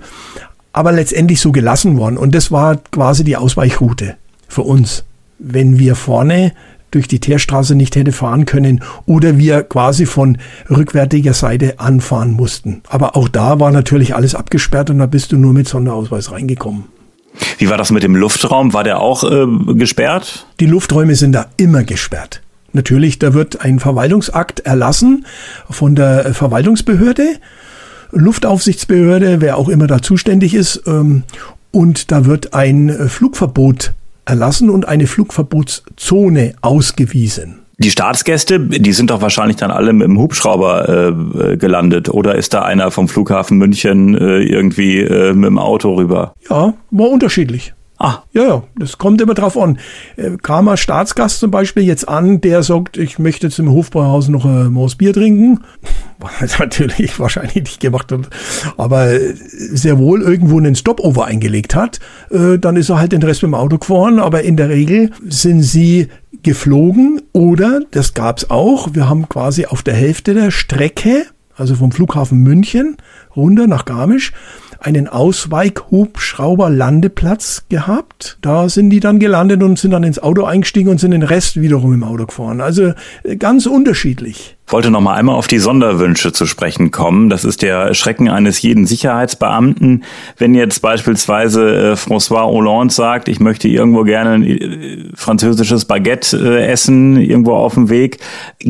aber 0.73 0.93
letztendlich 0.93 1.41
so 1.41 1.53
gelassen 1.53 1.99
worden. 1.99 2.17
Und 2.17 2.35
das 2.35 2.51
war 2.51 2.77
quasi 2.77 3.25
die 3.25 3.37
Ausweichroute 3.37 4.17
für 4.49 4.63
uns. 4.63 5.05
Wenn 5.39 5.79
wir 5.79 5.97
vorne 5.97 6.53
durch 6.97 7.09
die 7.09 7.21
Teerstraße 7.21 7.75
nicht 7.75 7.95
hätte 7.95 8.11
fahren 8.11 8.47
können 8.47 8.83
oder 9.05 9.37
wir 9.37 9.63
quasi 9.63 10.07
von 10.07 10.39
rückwärtiger 10.71 11.35
Seite 11.35 11.79
anfahren 11.79 12.33
mussten. 12.33 12.83
Aber 12.89 13.17
auch 13.17 13.29
da 13.29 13.61
war 13.61 13.71
natürlich 13.71 14.15
alles 14.15 14.35
abgesperrt 14.35 14.89
und 14.89 14.99
da 14.99 15.05
bist 15.05 15.31
du 15.31 15.37
nur 15.37 15.53
mit 15.53 15.69
Sonderausweis 15.69 16.33
reingekommen. 16.33 16.85
Wie 17.59 17.69
war 17.69 17.77
das 17.77 17.93
mit 17.93 18.03
dem 18.03 18.17
Luftraum? 18.17 18.73
War 18.73 18.83
der 18.83 19.01
auch 19.01 19.25
äh, 19.25 19.75
gesperrt? 19.75 20.47
Die 20.59 20.65
Lufträume 20.65 21.17
sind 21.17 21.33
da 21.33 21.47
immer 21.59 21.85
gesperrt. 21.85 22.41
Natürlich, 22.73 23.19
da 23.19 23.35
wird 23.35 23.61
ein 23.61 23.79
Verwaltungsakt 23.79 24.61
erlassen 24.61 25.27
von 25.69 25.95
der 25.95 26.33
Verwaltungsbehörde, 26.33 27.27
Luftaufsichtsbehörde, 28.13 29.43
wer 29.43 29.59
auch 29.59 29.69
immer 29.69 29.87
da 29.87 30.01
zuständig 30.01 30.55
ist. 30.55 30.83
Ähm, 30.87 31.25
und 31.73 32.11
da 32.11 32.25
wird 32.25 32.55
ein 32.55 32.91
Flugverbot 33.11 33.93
erlassen 34.27 34.69
und 34.69 34.87
eine 34.87 35.07
Flugverbotszone 35.07 36.55
ausgewiesen. 36.61 37.61
Die 37.79 37.91
Staatsgäste, 37.91 38.59
die 38.59 38.93
sind 38.93 39.11
doch 39.11 39.21
wahrscheinlich 39.21 39.57
dann 39.57 39.71
alle 39.71 39.93
mit 39.93 40.07
dem 40.07 40.19
Hubschrauber 40.19 40.89
äh, 40.89 41.57
gelandet. 41.59 42.09
Oder 42.09 42.35
ist 42.37 42.55
da 42.55 42.63
einer 42.63 42.91
vom 42.91 43.07
Flughafen 43.07 43.59
München 43.59 44.17
äh, 44.17 44.39
irgendwie 44.39 45.01
äh, 45.01 45.35
mit 45.35 45.49
dem 45.49 45.59
Auto 45.59 45.95
rüber? 45.95 46.33
Ja, 46.49 46.73
war 46.91 47.11
unterschiedlich. 47.11 47.75
Ah. 47.99 48.19
Ja, 48.33 48.43
ja, 48.43 48.63
das 48.79 48.99
kommt 48.99 49.23
immer 49.23 49.33
drauf 49.33 49.57
an. 49.57 49.79
Äh, 50.17 50.37
kam 50.43 50.75
Staatsgast 50.77 51.41
zum 51.41 51.51
Beispiel 51.51 51.85
jetzt 51.85 52.09
an, 52.09 52.43
der 52.43 52.63
sagt, 52.63 52.99
ich 52.99 53.19
möchte 53.19 53.49
im 53.59 53.71
Hofbräuhaus 53.71 54.29
noch 54.29 54.45
ein 54.45 54.73
Maus 54.73 54.97
Bier 54.97 55.15
trinken. 55.15 55.61
Was 56.19 56.59
natürlich 56.59 57.19
wahrscheinlich 57.19 57.55
nicht 57.55 57.81
gemacht 57.81 58.13
hat, 58.13 58.29
aber 58.77 59.09
sehr 59.39 59.99
wohl 59.99 60.23
irgendwo 60.23 60.59
einen 60.59 60.75
Stopover 60.75 61.27
eingelegt 61.27 61.75
hat, 61.75 62.01
äh, 62.31 62.59
dann 62.59 62.77
ist 62.77 62.91
er 62.91 62.99
halt 62.99 63.13
den 63.13 63.23
Rest 63.23 63.43
mit 63.43 63.51
dem 63.51 63.55
Auto 63.55 63.79
gefahren, 63.79 64.19
aber 64.19 64.43
in 64.43 64.57
der 64.57 64.69
Regel 64.69 65.11
sind 65.27 65.63
sie 65.63 66.09
geflogen 66.43 67.23
oder, 67.33 67.81
das 67.91 68.15
gab's 68.15 68.51
auch, 68.51 68.89
wir 68.93 69.09
haben 69.09 69.29
quasi 69.29 69.67
auf 69.67 69.83
der 69.83 69.95
Hälfte 69.95 70.35
der 70.35 70.51
Strecke, 70.51 71.27
also 71.57 71.75
vom 71.75 71.93
Flughafen 71.93 72.43
München 72.43 72.97
runter 73.35 73.67
nach 73.67 73.85
Garmisch, 73.85 74.33
einen 74.81 75.09
Ausweichhubschrauber-Landeplatz 75.09 77.65
gehabt. 77.69 78.39
Da 78.43 78.69
sind 78.69 78.91
die 78.91 79.01
dann 79.01 79.19
gelandet 79.19 79.63
und 79.63 79.79
sind 79.79 79.93
dann 79.93 80.05
ins 80.05 80.19
Auto 80.19 80.45
eingestiegen 80.45 80.91
und 80.91 81.01
sind 81.01 81.13
den 81.13 81.23
Rest 81.23 81.59
wiederum 81.61 81.95
im 81.95 82.05
Auto 82.05 82.27
gefahren. 82.27 82.61
Also 82.61 82.93
äh, 83.23 83.37
ganz 83.37 83.65
unterschiedlich 83.67 84.56
wollte 84.67 84.91
noch 84.91 85.01
mal 85.01 85.15
einmal 85.15 85.37
auf 85.37 85.47
die 85.47 85.59
Sonderwünsche 85.59 86.33
zu 86.33 86.47
sprechen 86.47 86.91
kommen. 86.91 87.31
Das 87.31 87.45
ist 87.45 87.63
der 87.63 87.95
Schrecken 87.95 88.29
eines 88.29 88.61
jeden 88.63 88.87
Sicherheitsbeamten. 88.87 90.05
Wenn 90.37 90.55
jetzt 90.55 90.83
beispielsweise 90.83 91.93
äh, 91.93 91.93
François 91.93 92.47
Hollande 92.47 92.93
sagt, 92.93 93.29
ich 93.29 93.39
möchte 93.39 93.69
irgendwo 93.69 94.03
gerne 94.03 94.31
ein 94.33 94.43
äh, 94.43 95.05
französisches 95.15 95.85
Baguette 95.85 96.37
äh, 96.37 96.67
essen, 96.67 97.17
irgendwo 97.17 97.53
auf 97.53 97.75
dem 97.75 97.91
Weg. 97.91 98.19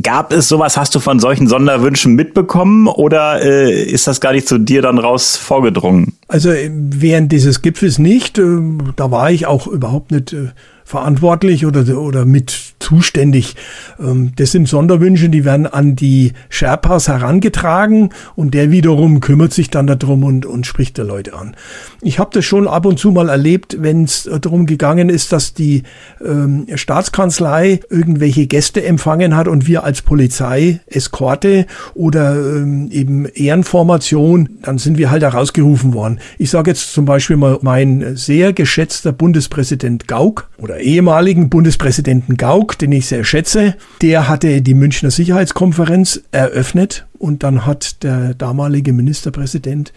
Gab 0.02 0.32
es 0.32 0.48
sowas? 0.48 0.76
Hast 0.76 0.94
du 0.94 1.00
von 1.00 1.18
solchen 1.18 1.48
Sonderwünschen 1.48 2.14
mitbekommen 2.14 2.88
oder 2.88 3.42
äh, 3.42 3.82
ist 3.82 4.06
das 4.06 4.20
gar 4.20 4.32
nicht 4.32 4.48
zu 4.48 4.58
dir 4.58 4.82
dann 4.82 4.98
raus 4.98 5.36
vorgedrungen? 5.36 6.12
Also 6.28 6.50
äh, 6.50 6.70
während 6.72 7.32
dieses 7.32 7.62
Gipfels 7.62 7.98
nicht. 7.98 8.38
Äh, 8.38 8.58
da 8.96 9.10
war 9.10 9.30
ich 9.30 9.46
auch 9.46 9.66
überhaupt 9.66 10.10
nicht 10.10 10.36
verantwortlich 10.84 11.66
oder, 11.66 11.98
oder 11.98 12.24
mit 12.24 12.65
zuständig. 12.78 13.56
Ähm, 13.98 14.32
das 14.36 14.52
sind 14.52 14.68
Sonderwünsche, 14.68 15.28
die 15.28 15.44
werden 15.44 15.66
an 15.66 15.96
die 15.96 16.32
Sherpas 16.48 17.08
herangetragen 17.08 18.10
und 18.34 18.54
der 18.54 18.70
wiederum 18.70 19.20
kümmert 19.20 19.52
sich 19.52 19.70
dann 19.70 19.86
darum 19.86 20.24
und, 20.24 20.46
und 20.46 20.66
spricht 20.66 20.98
der 20.98 21.04
Leute 21.04 21.34
an. 21.34 21.56
Ich 22.02 22.18
habe 22.18 22.30
das 22.32 22.44
schon 22.44 22.68
ab 22.68 22.86
und 22.86 22.98
zu 22.98 23.10
mal 23.10 23.28
erlebt, 23.28 23.78
wenn 23.80 24.04
es 24.04 24.28
darum 24.40 24.66
gegangen 24.66 25.08
ist, 25.08 25.32
dass 25.32 25.54
die 25.54 25.82
ähm, 26.24 26.66
Staatskanzlei 26.74 27.80
irgendwelche 27.90 28.46
Gäste 28.46 28.84
empfangen 28.84 29.36
hat 29.36 29.48
und 29.48 29.66
wir 29.66 29.84
als 29.84 30.02
Polizei 30.02 30.80
Eskorte 30.86 31.66
oder 31.94 32.34
ähm, 32.36 32.88
eben 32.90 33.26
Ehrenformation, 33.26 34.48
dann 34.62 34.78
sind 34.78 34.98
wir 34.98 35.10
halt 35.10 35.22
herausgerufen 35.22 35.94
worden. 35.94 36.20
Ich 36.38 36.50
sage 36.50 36.70
jetzt 36.70 36.92
zum 36.92 37.04
Beispiel 37.04 37.36
mal 37.36 37.58
mein 37.62 38.16
sehr 38.16 38.52
geschätzter 38.52 39.12
Bundespräsident 39.12 40.08
Gauck 40.08 40.48
oder 40.58 40.78
ehemaligen 40.78 41.48
Bundespräsidenten 41.48 42.36
Gauck 42.36 42.65
Gauck, 42.66 42.78
den 42.78 42.90
ich 42.90 43.06
sehr 43.06 43.22
schätze, 43.22 43.76
der 44.02 44.26
hatte 44.26 44.60
die 44.60 44.74
Münchner 44.74 45.12
Sicherheitskonferenz 45.12 46.22
eröffnet 46.32 47.06
und 47.16 47.44
dann 47.44 47.64
hat 47.64 48.02
der 48.02 48.34
damalige 48.34 48.92
Ministerpräsident 48.92 49.92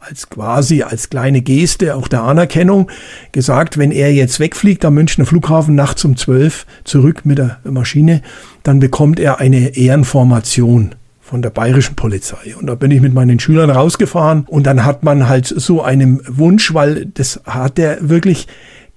als 0.00 0.28
quasi 0.28 0.82
als 0.82 1.08
kleine 1.08 1.40
Geste 1.40 1.96
auch 1.96 2.08
der 2.08 2.24
Anerkennung 2.24 2.90
gesagt, 3.32 3.78
wenn 3.78 3.90
er 3.90 4.12
jetzt 4.12 4.38
wegfliegt 4.38 4.84
am 4.84 4.94
Münchner 4.94 5.24
Flughafen 5.24 5.74
nachts 5.74 6.04
um 6.04 6.18
zwölf 6.18 6.66
zurück 6.84 7.24
mit 7.24 7.38
der 7.38 7.58
Maschine, 7.64 8.20
dann 8.64 8.80
bekommt 8.80 9.18
er 9.18 9.40
eine 9.40 9.74
Ehrenformation 9.78 10.94
von 11.22 11.40
der 11.40 11.50
bayerischen 11.50 11.96
Polizei. 11.96 12.54
Und 12.54 12.66
da 12.66 12.74
bin 12.74 12.90
ich 12.90 13.00
mit 13.00 13.14
meinen 13.14 13.40
Schülern 13.40 13.70
rausgefahren 13.70 14.44
und 14.46 14.66
dann 14.66 14.84
hat 14.84 15.04
man 15.04 15.26
halt 15.26 15.46
so 15.46 15.80
einen 15.80 16.20
Wunsch, 16.28 16.74
weil 16.74 17.06
das 17.06 17.40
hat 17.46 17.78
er 17.78 18.10
wirklich 18.10 18.46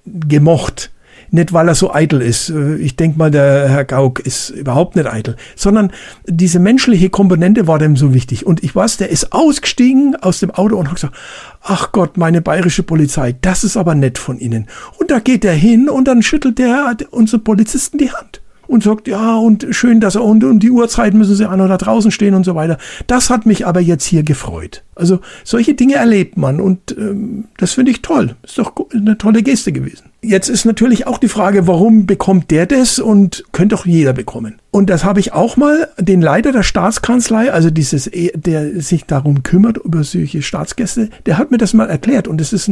gemocht 0.05 0.91
nicht 1.33 1.51
weil 1.51 1.67
er 1.67 1.75
so 1.75 1.93
eitel 1.93 2.21
ist. 2.21 2.49
Äh, 2.49 2.75
ich 2.75 2.95
denke 2.95 3.17
mal, 3.17 3.31
der 3.31 3.67
Herr 3.67 3.85
Gauck 3.85 4.19
ist 4.19 4.49
überhaupt 4.51 4.95
nicht 4.95 5.07
eitel, 5.07 5.35
sondern 5.55 5.91
diese 6.25 6.59
menschliche 6.59 7.09
Komponente 7.09 7.67
war 7.67 7.79
dem 7.79 7.95
so 7.95 8.13
wichtig. 8.13 8.45
Und 8.45 8.63
ich 8.63 8.75
weiß, 8.75 8.97
der 8.97 9.09
ist 9.09 9.33
ausgestiegen 9.33 10.15
aus 10.15 10.39
dem 10.39 10.51
Auto 10.51 10.77
und 10.77 10.87
hat 10.87 10.95
gesagt, 10.95 11.15
ach 11.61 11.91
Gott, 11.91 12.17
meine 12.17 12.41
bayerische 12.41 12.83
Polizei, 12.83 13.35
das 13.41 13.63
ist 13.63 13.77
aber 13.77 13.95
nett 13.95 14.17
von 14.17 14.37
Ihnen. 14.37 14.67
Und 14.99 15.11
da 15.11 15.19
geht 15.19 15.43
er 15.43 15.53
hin 15.53 15.89
und 15.89 16.07
dann 16.07 16.21
schüttelt 16.21 16.59
der 16.59 16.95
unseren 17.11 17.43
Polizisten 17.43 17.97
die 17.97 18.11
Hand 18.11 18.41
und 18.67 18.83
sagt, 18.83 19.07
ja, 19.07 19.35
und 19.35 19.67
schön, 19.71 19.99
dass 19.99 20.15
er 20.15 20.23
und 20.23 20.43
um 20.43 20.59
die 20.59 20.71
Uhrzeit 20.71 21.13
müssen 21.13 21.35
sie 21.35 21.49
auch 21.49 21.55
noch 21.55 21.67
da 21.67 21.77
draußen 21.77 22.11
stehen 22.11 22.35
und 22.35 22.43
so 22.43 22.55
weiter. 22.55 22.77
Das 23.07 23.29
hat 23.29 23.45
mich 23.45 23.65
aber 23.65 23.79
jetzt 23.79 24.05
hier 24.05 24.23
gefreut. 24.23 24.83
Also 24.95 25.19
solche 25.43 25.73
Dinge 25.73 25.95
erlebt 25.95 26.37
man 26.37 26.59
und 26.59 26.95
ähm, 26.97 27.45
das 27.57 27.73
finde 27.73 27.91
ich 27.91 28.01
toll. 28.01 28.35
Ist 28.43 28.57
doch 28.57 28.73
eine 28.93 29.17
tolle 29.17 29.43
Geste 29.43 29.71
gewesen. 29.71 30.12
Jetzt 30.23 30.47
ist 30.47 30.63
natürlich 30.63 31.05
auch 31.05 31.17
die 31.17 31.27
Frage, 31.27 31.67
warum 31.67 32.05
bekommt 32.05 32.49
der 32.49 32.65
das 32.65 32.97
und 32.97 33.43
könnte 33.51 33.75
doch 33.75 33.85
jeder 33.85 34.13
bekommen. 34.13 34.55
Und 34.71 34.89
das 34.89 35.03
habe 35.03 35.19
ich 35.19 35.33
auch 35.33 35.57
mal 35.57 35.89
den 35.99 36.21
Leiter 36.21 36.53
der 36.53 36.63
Staatskanzlei, 36.63 37.51
also 37.51 37.69
dieses, 37.69 38.09
der 38.33 38.81
sich 38.81 39.03
darum 39.03 39.43
kümmert 39.43 39.77
über 39.77 40.05
solche 40.05 40.41
Staatsgäste, 40.41 41.09
der 41.25 41.37
hat 41.37 41.51
mir 41.51 41.57
das 41.57 41.73
mal 41.73 41.89
erklärt 41.89 42.29
und 42.29 42.39
das 42.39 42.53
ist, 42.53 42.71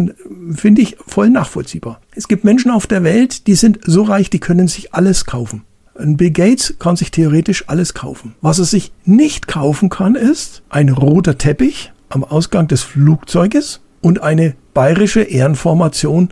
finde 0.53 0.81
ich, 0.81 0.95
voll 1.05 1.29
nachvollziehbar. 1.29 1.99
Es 2.15 2.29
gibt 2.29 2.45
Menschen 2.45 2.71
auf 2.71 2.87
der 2.87 3.03
Welt, 3.03 3.47
die 3.47 3.55
sind 3.55 3.79
so 3.85 4.03
reich, 4.03 4.29
die 4.29 4.39
können 4.39 4.69
sich 4.69 4.93
alles 4.93 5.25
kaufen. 5.25 5.63
Ein 5.99 6.15
Bill 6.15 6.31
Gates 6.31 6.75
kann 6.79 6.95
sich 6.95 7.11
theoretisch 7.11 7.65
alles 7.67 7.93
kaufen. 7.93 8.33
Was 8.41 8.59
er 8.59 8.65
sich 8.65 8.93
nicht 9.03 9.49
kaufen 9.49 9.89
kann, 9.89 10.15
ist 10.15 10.63
ein 10.69 10.87
roter 10.87 11.37
Teppich 11.37 11.91
am 12.07 12.23
Ausgang 12.23 12.69
des 12.69 12.81
Flugzeuges 12.81 13.81
und 13.99 14.23
eine 14.23 14.55
bayerische 14.73 15.21
Ehrenformation 15.21 16.29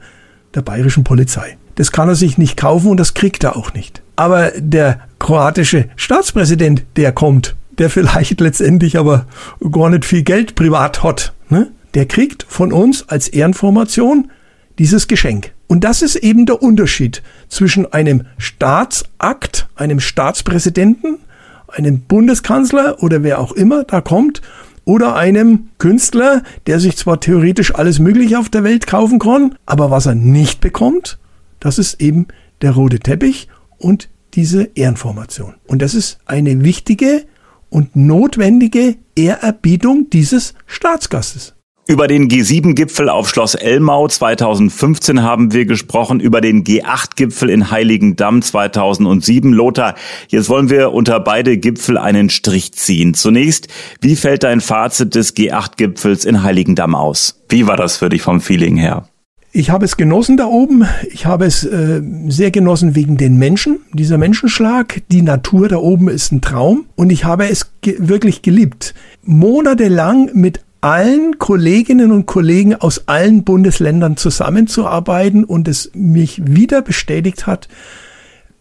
der 0.56 0.62
bayerischen 0.62 1.04
Polizei. 1.04 1.58
Das 1.76 1.92
kann 1.92 2.10
er 2.10 2.16
sich 2.16 2.38
nicht 2.38 2.58
kaufen 2.58 2.90
und 2.90 2.98
das 2.98 3.14
kriegt 3.14 3.44
er 3.44 3.56
auch 3.56 3.74
nicht. 3.74 4.02
Aber 4.16 4.52
der 4.58 5.00
kroatische 5.18 5.90
Staatspräsident, 5.96 6.84
der 6.98 7.12
kommt, 7.12 7.56
der 7.78 7.90
vielleicht 7.90 8.40
letztendlich 8.42 8.98
aber 8.98 9.26
gar 9.72 9.90
nicht 9.90 10.06
viel 10.06 10.24
Geld 10.24 10.56
privat 10.56 11.04
hat, 11.04 11.34
ne? 11.50 11.72
der 11.94 12.06
kriegt 12.06 12.46
von 12.48 12.74
uns 12.74 13.08
als 13.08 13.28
Ehrenformation 13.28 14.32
dieses 14.78 15.08
Geschenk. 15.08 15.52
Und 15.68 15.84
das 15.84 16.02
ist 16.02 16.16
eben 16.16 16.46
der 16.46 16.62
Unterschied 16.62 17.22
zwischen 17.48 17.92
einem 17.94 18.26
Staatsakt, 18.38 19.68
einem 19.76 20.00
Staatspräsidenten, 20.00 21.20
einem 21.68 22.02
Bundeskanzler 22.02 23.04
oder 23.04 23.24
wer 23.24 23.40
auch 23.40 23.52
immer 23.52 23.84
da 23.84 24.02
kommt 24.02 24.42
oder 24.90 25.16
einem 25.16 25.70
Künstler, 25.78 26.42
der 26.66 26.80
sich 26.80 26.98
zwar 26.98 27.20
theoretisch 27.20 27.76
alles 27.76 28.00
Mögliche 28.00 28.40
auf 28.40 28.50
der 28.50 28.64
Welt 28.64 28.88
kaufen 28.88 29.20
kann, 29.20 29.54
aber 29.68 29.92
was 29.92 30.08
er 30.08 30.16
nicht 30.16 30.62
bekommt, 30.62 31.20
das 31.60 31.78
ist 31.78 32.02
eben 32.02 32.26
der 32.64 32.72
rote 32.72 32.98
Teppich 32.98 33.50
und 33.78 34.10
diese 34.34 34.64
Ehrenformation. 34.74 35.54
Und 35.68 35.84
das 35.84 35.94
ist 35.94 36.18
eine 36.26 36.64
wichtige 36.64 37.26
und 37.70 37.96
notwendige 37.96 38.96
Ehrerbietung 39.16 40.10
dieses 40.10 40.56
Staatsgastes. 40.66 41.54
Über 41.90 42.08
den 42.08 42.28
G7-Gipfel 42.28 43.10
auf 43.10 43.30
Schloss 43.30 43.56
Elmau 43.56 44.08
2015 44.08 45.24
haben 45.24 45.54
wir 45.54 45.66
gesprochen, 45.66 46.20
über 46.20 46.40
den 46.40 46.64
G8-Gipfel 46.64 47.50
in 47.50 47.72
Heiligendamm 47.72 48.44
2007. 48.44 49.52
Lothar, 49.52 49.96
jetzt 50.28 50.50
wollen 50.50 50.70
wir 50.70 50.94
unter 50.94 51.20
beide 51.20 51.58
Gipfel 51.58 51.98
einen 51.98 52.30
Strich 52.30 52.74
ziehen. 52.74 53.16
Zunächst, 53.16 53.70
wie 54.02 54.16
fällt 54.16 54.44
dein 54.44 54.62
Fazit 54.62 55.16
des 55.16 55.36
G8-Gipfels 55.36 56.26
in 56.26 56.44
Heiligendamm 56.44 56.94
aus? 56.94 57.42
Wie 57.50 57.66
war 57.66 57.76
das 57.76 57.98
für 57.98 58.10
dich 58.10 58.22
vom 58.22 58.40
Feeling 58.40 58.78
her? 58.78 59.08
Ich 59.52 59.72
habe 59.72 59.86
es 59.86 59.98
genossen 59.98 60.38
da 60.38 60.46
oben. 60.46 60.86
Ich 61.12 61.26
habe 61.26 61.46
es 61.46 61.64
äh, 61.64 62.04
sehr 62.28 62.52
genossen 62.52 62.94
wegen 62.94 63.18
den 63.18 63.38
Menschen, 63.40 63.80
dieser 63.94 64.20
Menschenschlag. 64.20 65.02
Die 65.12 65.24
Natur 65.24 65.70
da 65.70 65.78
oben 65.78 66.08
ist 66.08 66.32
ein 66.32 66.42
Traum 66.42 66.86
und 66.96 67.12
ich 67.12 67.26
habe 67.26 67.50
es 67.50 67.72
ge 67.82 67.96
wirklich 67.98 68.44
geliebt. 68.44 68.94
Monatelang 69.24 70.30
mit 70.34 70.60
allen 70.82 71.40
Kolleginnen 71.40 72.12
und 72.12 72.26
Kollegen 72.26 72.76
aus 72.76 73.08
allen 73.08 73.44
Bundesländern 73.44 74.18
zusammenzuarbeiten 74.18 75.44
und 75.44 75.68
es 75.68 75.92
mich 75.94 76.42
wieder 76.46 76.82
bestätigt 76.82 77.48
hat, 77.48 77.68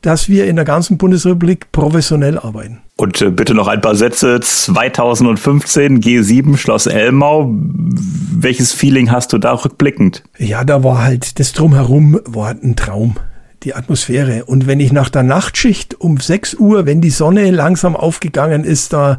dass 0.02 0.28
wir 0.28 0.46
in 0.46 0.56
der 0.56 0.64
ganzen 0.64 0.98
Bundesrepublik 0.98 1.72
professionell 1.72 2.38
arbeiten. 2.38 2.80
Und 2.96 3.20
äh, 3.20 3.30
bitte 3.30 3.54
noch 3.54 3.68
ein 3.68 3.80
paar 3.80 3.94
Sätze. 3.94 4.40
2015 4.40 6.00
G7 6.00 6.56
Schloss 6.56 6.86
Elmau. 6.86 7.52
Welches 7.52 8.72
Feeling 8.72 9.10
hast 9.10 9.32
du 9.32 9.38
da 9.38 9.52
rückblickend? 9.52 10.24
Ja, 10.38 10.64
da 10.64 10.84
war 10.84 11.02
halt 11.02 11.38
das 11.38 11.52
drumherum 11.52 12.20
war 12.24 12.50
ein 12.50 12.76
Traum. 12.76 13.16
Die 13.64 13.74
Atmosphäre. 13.74 14.44
Und 14.44 14.68
wenn 14.68 14.78
ich 14.78 14.92
nach 14.92 15.08
der 15.08 15.24
Nachtschicht 15.24 16.00
um 16.00 16.18
6 16.18 16.54
Uhr, 16.54 16.86
wenn 16.86 17.00
die 17.00 17.10
Sonne 17.10 17.50
langsam 17.50 17.96
aufgegangen 17.96 18.62
ist, 18.62 18.92
da 18.92 19.18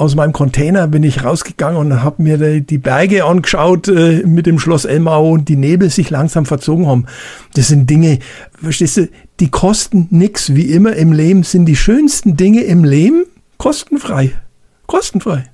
aus 0.00 0.14
meinem 0.14 0.32
Container 0.32 0.88
bin 0.88 1.02
ich 1.02 1.24
rausgegangen 1.24 1.78
und 1.78 2.02
habe 2.02 2.22
mir 2.22 2.60
die 2.62 2.78
Berge 2.78 3.24
angeschaut 3.26 3.86
äh, 3.88 4.22
mit 4.24 4.46
dem 4.46 4.58
Schloss 4.58 4.86
Elmau 4.86 5.32
und 5.32 5.48
die 5.50 5.56
Nebel 5.56 5.90
sich 5.90 6.08
langsam 6.08 6.46
verzogen 6.46 6.86
haben. 6.86 7.04
Das 7.52 7.68
sind 7.68 7.90
Dinge, 7.90 8.18
verstehst 8.60 8.96
du, 8.96 9.08
die 9.40 9.50
kosten 9.50 10.08
nix. 10.10 10.54
Wie 10.54 10.70
immer 10.70 10.94
im 10.94 11.12
Leben 11.12 11.42
sind 11.42 11.66
die 11.66 11.76
schönsten 11.76 12.36
Dinge 12.36 12.62
im 12.62 12.82
Leben 12.82 13.26
kostenfrei. 13.58 14.32
Kostenfrei. 14.86 15.50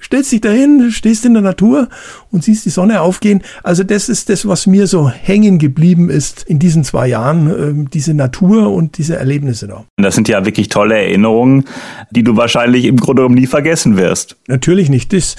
Du 0.00 0.06
stellst 0.06 0.32
dich 0.32 0.40
dahin, 0.40 0.90
stehst 0.90 1.26
in 1.26 1.34
der 1.34 1.42
Natur 1.42 1.88
und 2.30 2.42
siehst 2.42 2.64
die 2.64 2.70
Sonne 2.70 3.02
aufgehen. 3.02 3.42
Also 3.62 3.84
das 3.84 4.08
ist 4.08 4.30
das, 4.30 4.48
was 4.48 4.66
mir 4.66 4.86
so 4.86 5.10
hängen 5.10 5.58
geblieben 5.58 6.08
ist 6.08 6.42
in 6.44 6.58
diesen 6.58 6.84
zwei 6.84 7.06
Jahren, 7.06 7.84
äh, 7.84 7.88
diese 7.92 8.14
Natur 8.14 8.72
und 8.72 8.96
diese 8.96 9.16
Erlebnisse 9.16 9.68
da. 9.68 9.84
Das 9.98 10.14
sind 10.14 10.26
ja 10.28 10.46
wirklich 10.46 10.70
tolle 10.70 10.94
Erinnerungen, 10.94 11.64
die 12.10 12.22
du 12.22 12.38
wahrscheinlich 12.38 12.86
im 12.86 12.96
Grunde 12.96 13.20
genommen 13.20 13.34
nie 13.34 13.46
vergessen 13.46 13.98
wirst. 13.98 14.36
Natürlich 14.48 14.88
nicht. 14.88 15.12
Das, 15.12 15.36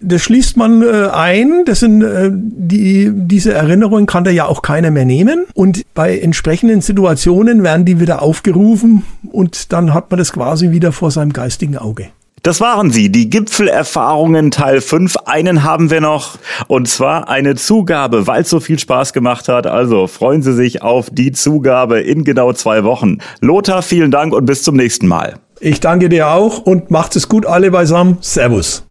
das 0.00 0.20
schließt 0.20 0.58
man 0.58 0.82
äh, 0.82 1.08
ein. 1.10 1.64
Das 1.64 1.80
sind 1.80 2.02
äh, 2.02 2.30
die, 2.30 3.10
diese 3.10 3.54
Erinnerungen 3.54 4.04
kann 4.04 4.24
da 4.24 4.30
ja 4.30 4.44
auch 4.44 4.60
keiner 4.60 4.90
mehr 4.90 5.06
nehmen. 5.06 5.46
Und 5.54 5.82
bei 5.94 6.18
entsprechenden 6.18 6.82
Situationen 6.82 7.62
werden 7.62 7.86
die 7.86 8.00
wieder 8.00 8.20
aufgerufen 8.20 9.04
und 9.32 9.72
dann 9.72 9.94
hat 9.94 10.10
man 10.10 10.18
das 10.18 10.34
quasi 10.34 10.72
wieder 10.72 10.92
vor 10.92 11.10
seinem 11.10 11.32
geistigen 11.32 11.78
Auge. 11.78 12.08
Das 12.44 12.60
waren 12.60 12.90
sie, 12.90 13.10
die 13.10 13.30
Gipfelerfahrungen 13.30 14.50
Teil 14.50 14.82
5. 14.82 15.16
Einen 15.24 15.64
haben 15.64 15.90
wir 15.90 16.02
noch 16.02 16.36
und 16.68 16.86
zwar 16.88 17.30
eine 17.30 17.54
Zugabe, 17.54 18.26
weil 18.26 18.42
es 18.42 18.50
so 18.50 18.60
viel 18.60 18.78
Spaß 18.78 19.14
gemacht 19.14 19.48
hat. 19.48 19.66
Also 19.66 20.06
freuen 20.08 20.42
Sie 20.42 20.52
sich 20.52 20.82
auf 20.82 21.08
die 21.10 21.32
Zugabe 21.32 22.00
in 22.00 22.22
genau 22.22 22.52
zwei 22.52 22.84
Wochen. 22.84 23.16
Lothar, 23.40 23.80
vielen 23.80 24.10
Dank 24.10 24.34
und 24.34 24.44
bis 24.44 24.62
zum 24.62 24.76
nächsten 24.76 25.06
Mal. 25.06 25.36
Ich 25.58 25.80
danke 25.80 26.10
dir 26.10 26.28
auch 26.28 26.58
und 26.58 26.90
macht 26.90 27.16
es 27.16 27.30
gut 27.30 27.46
alle 27.46 27.70
beisammen. 27.70 28.18
Servus. 28.20 28.84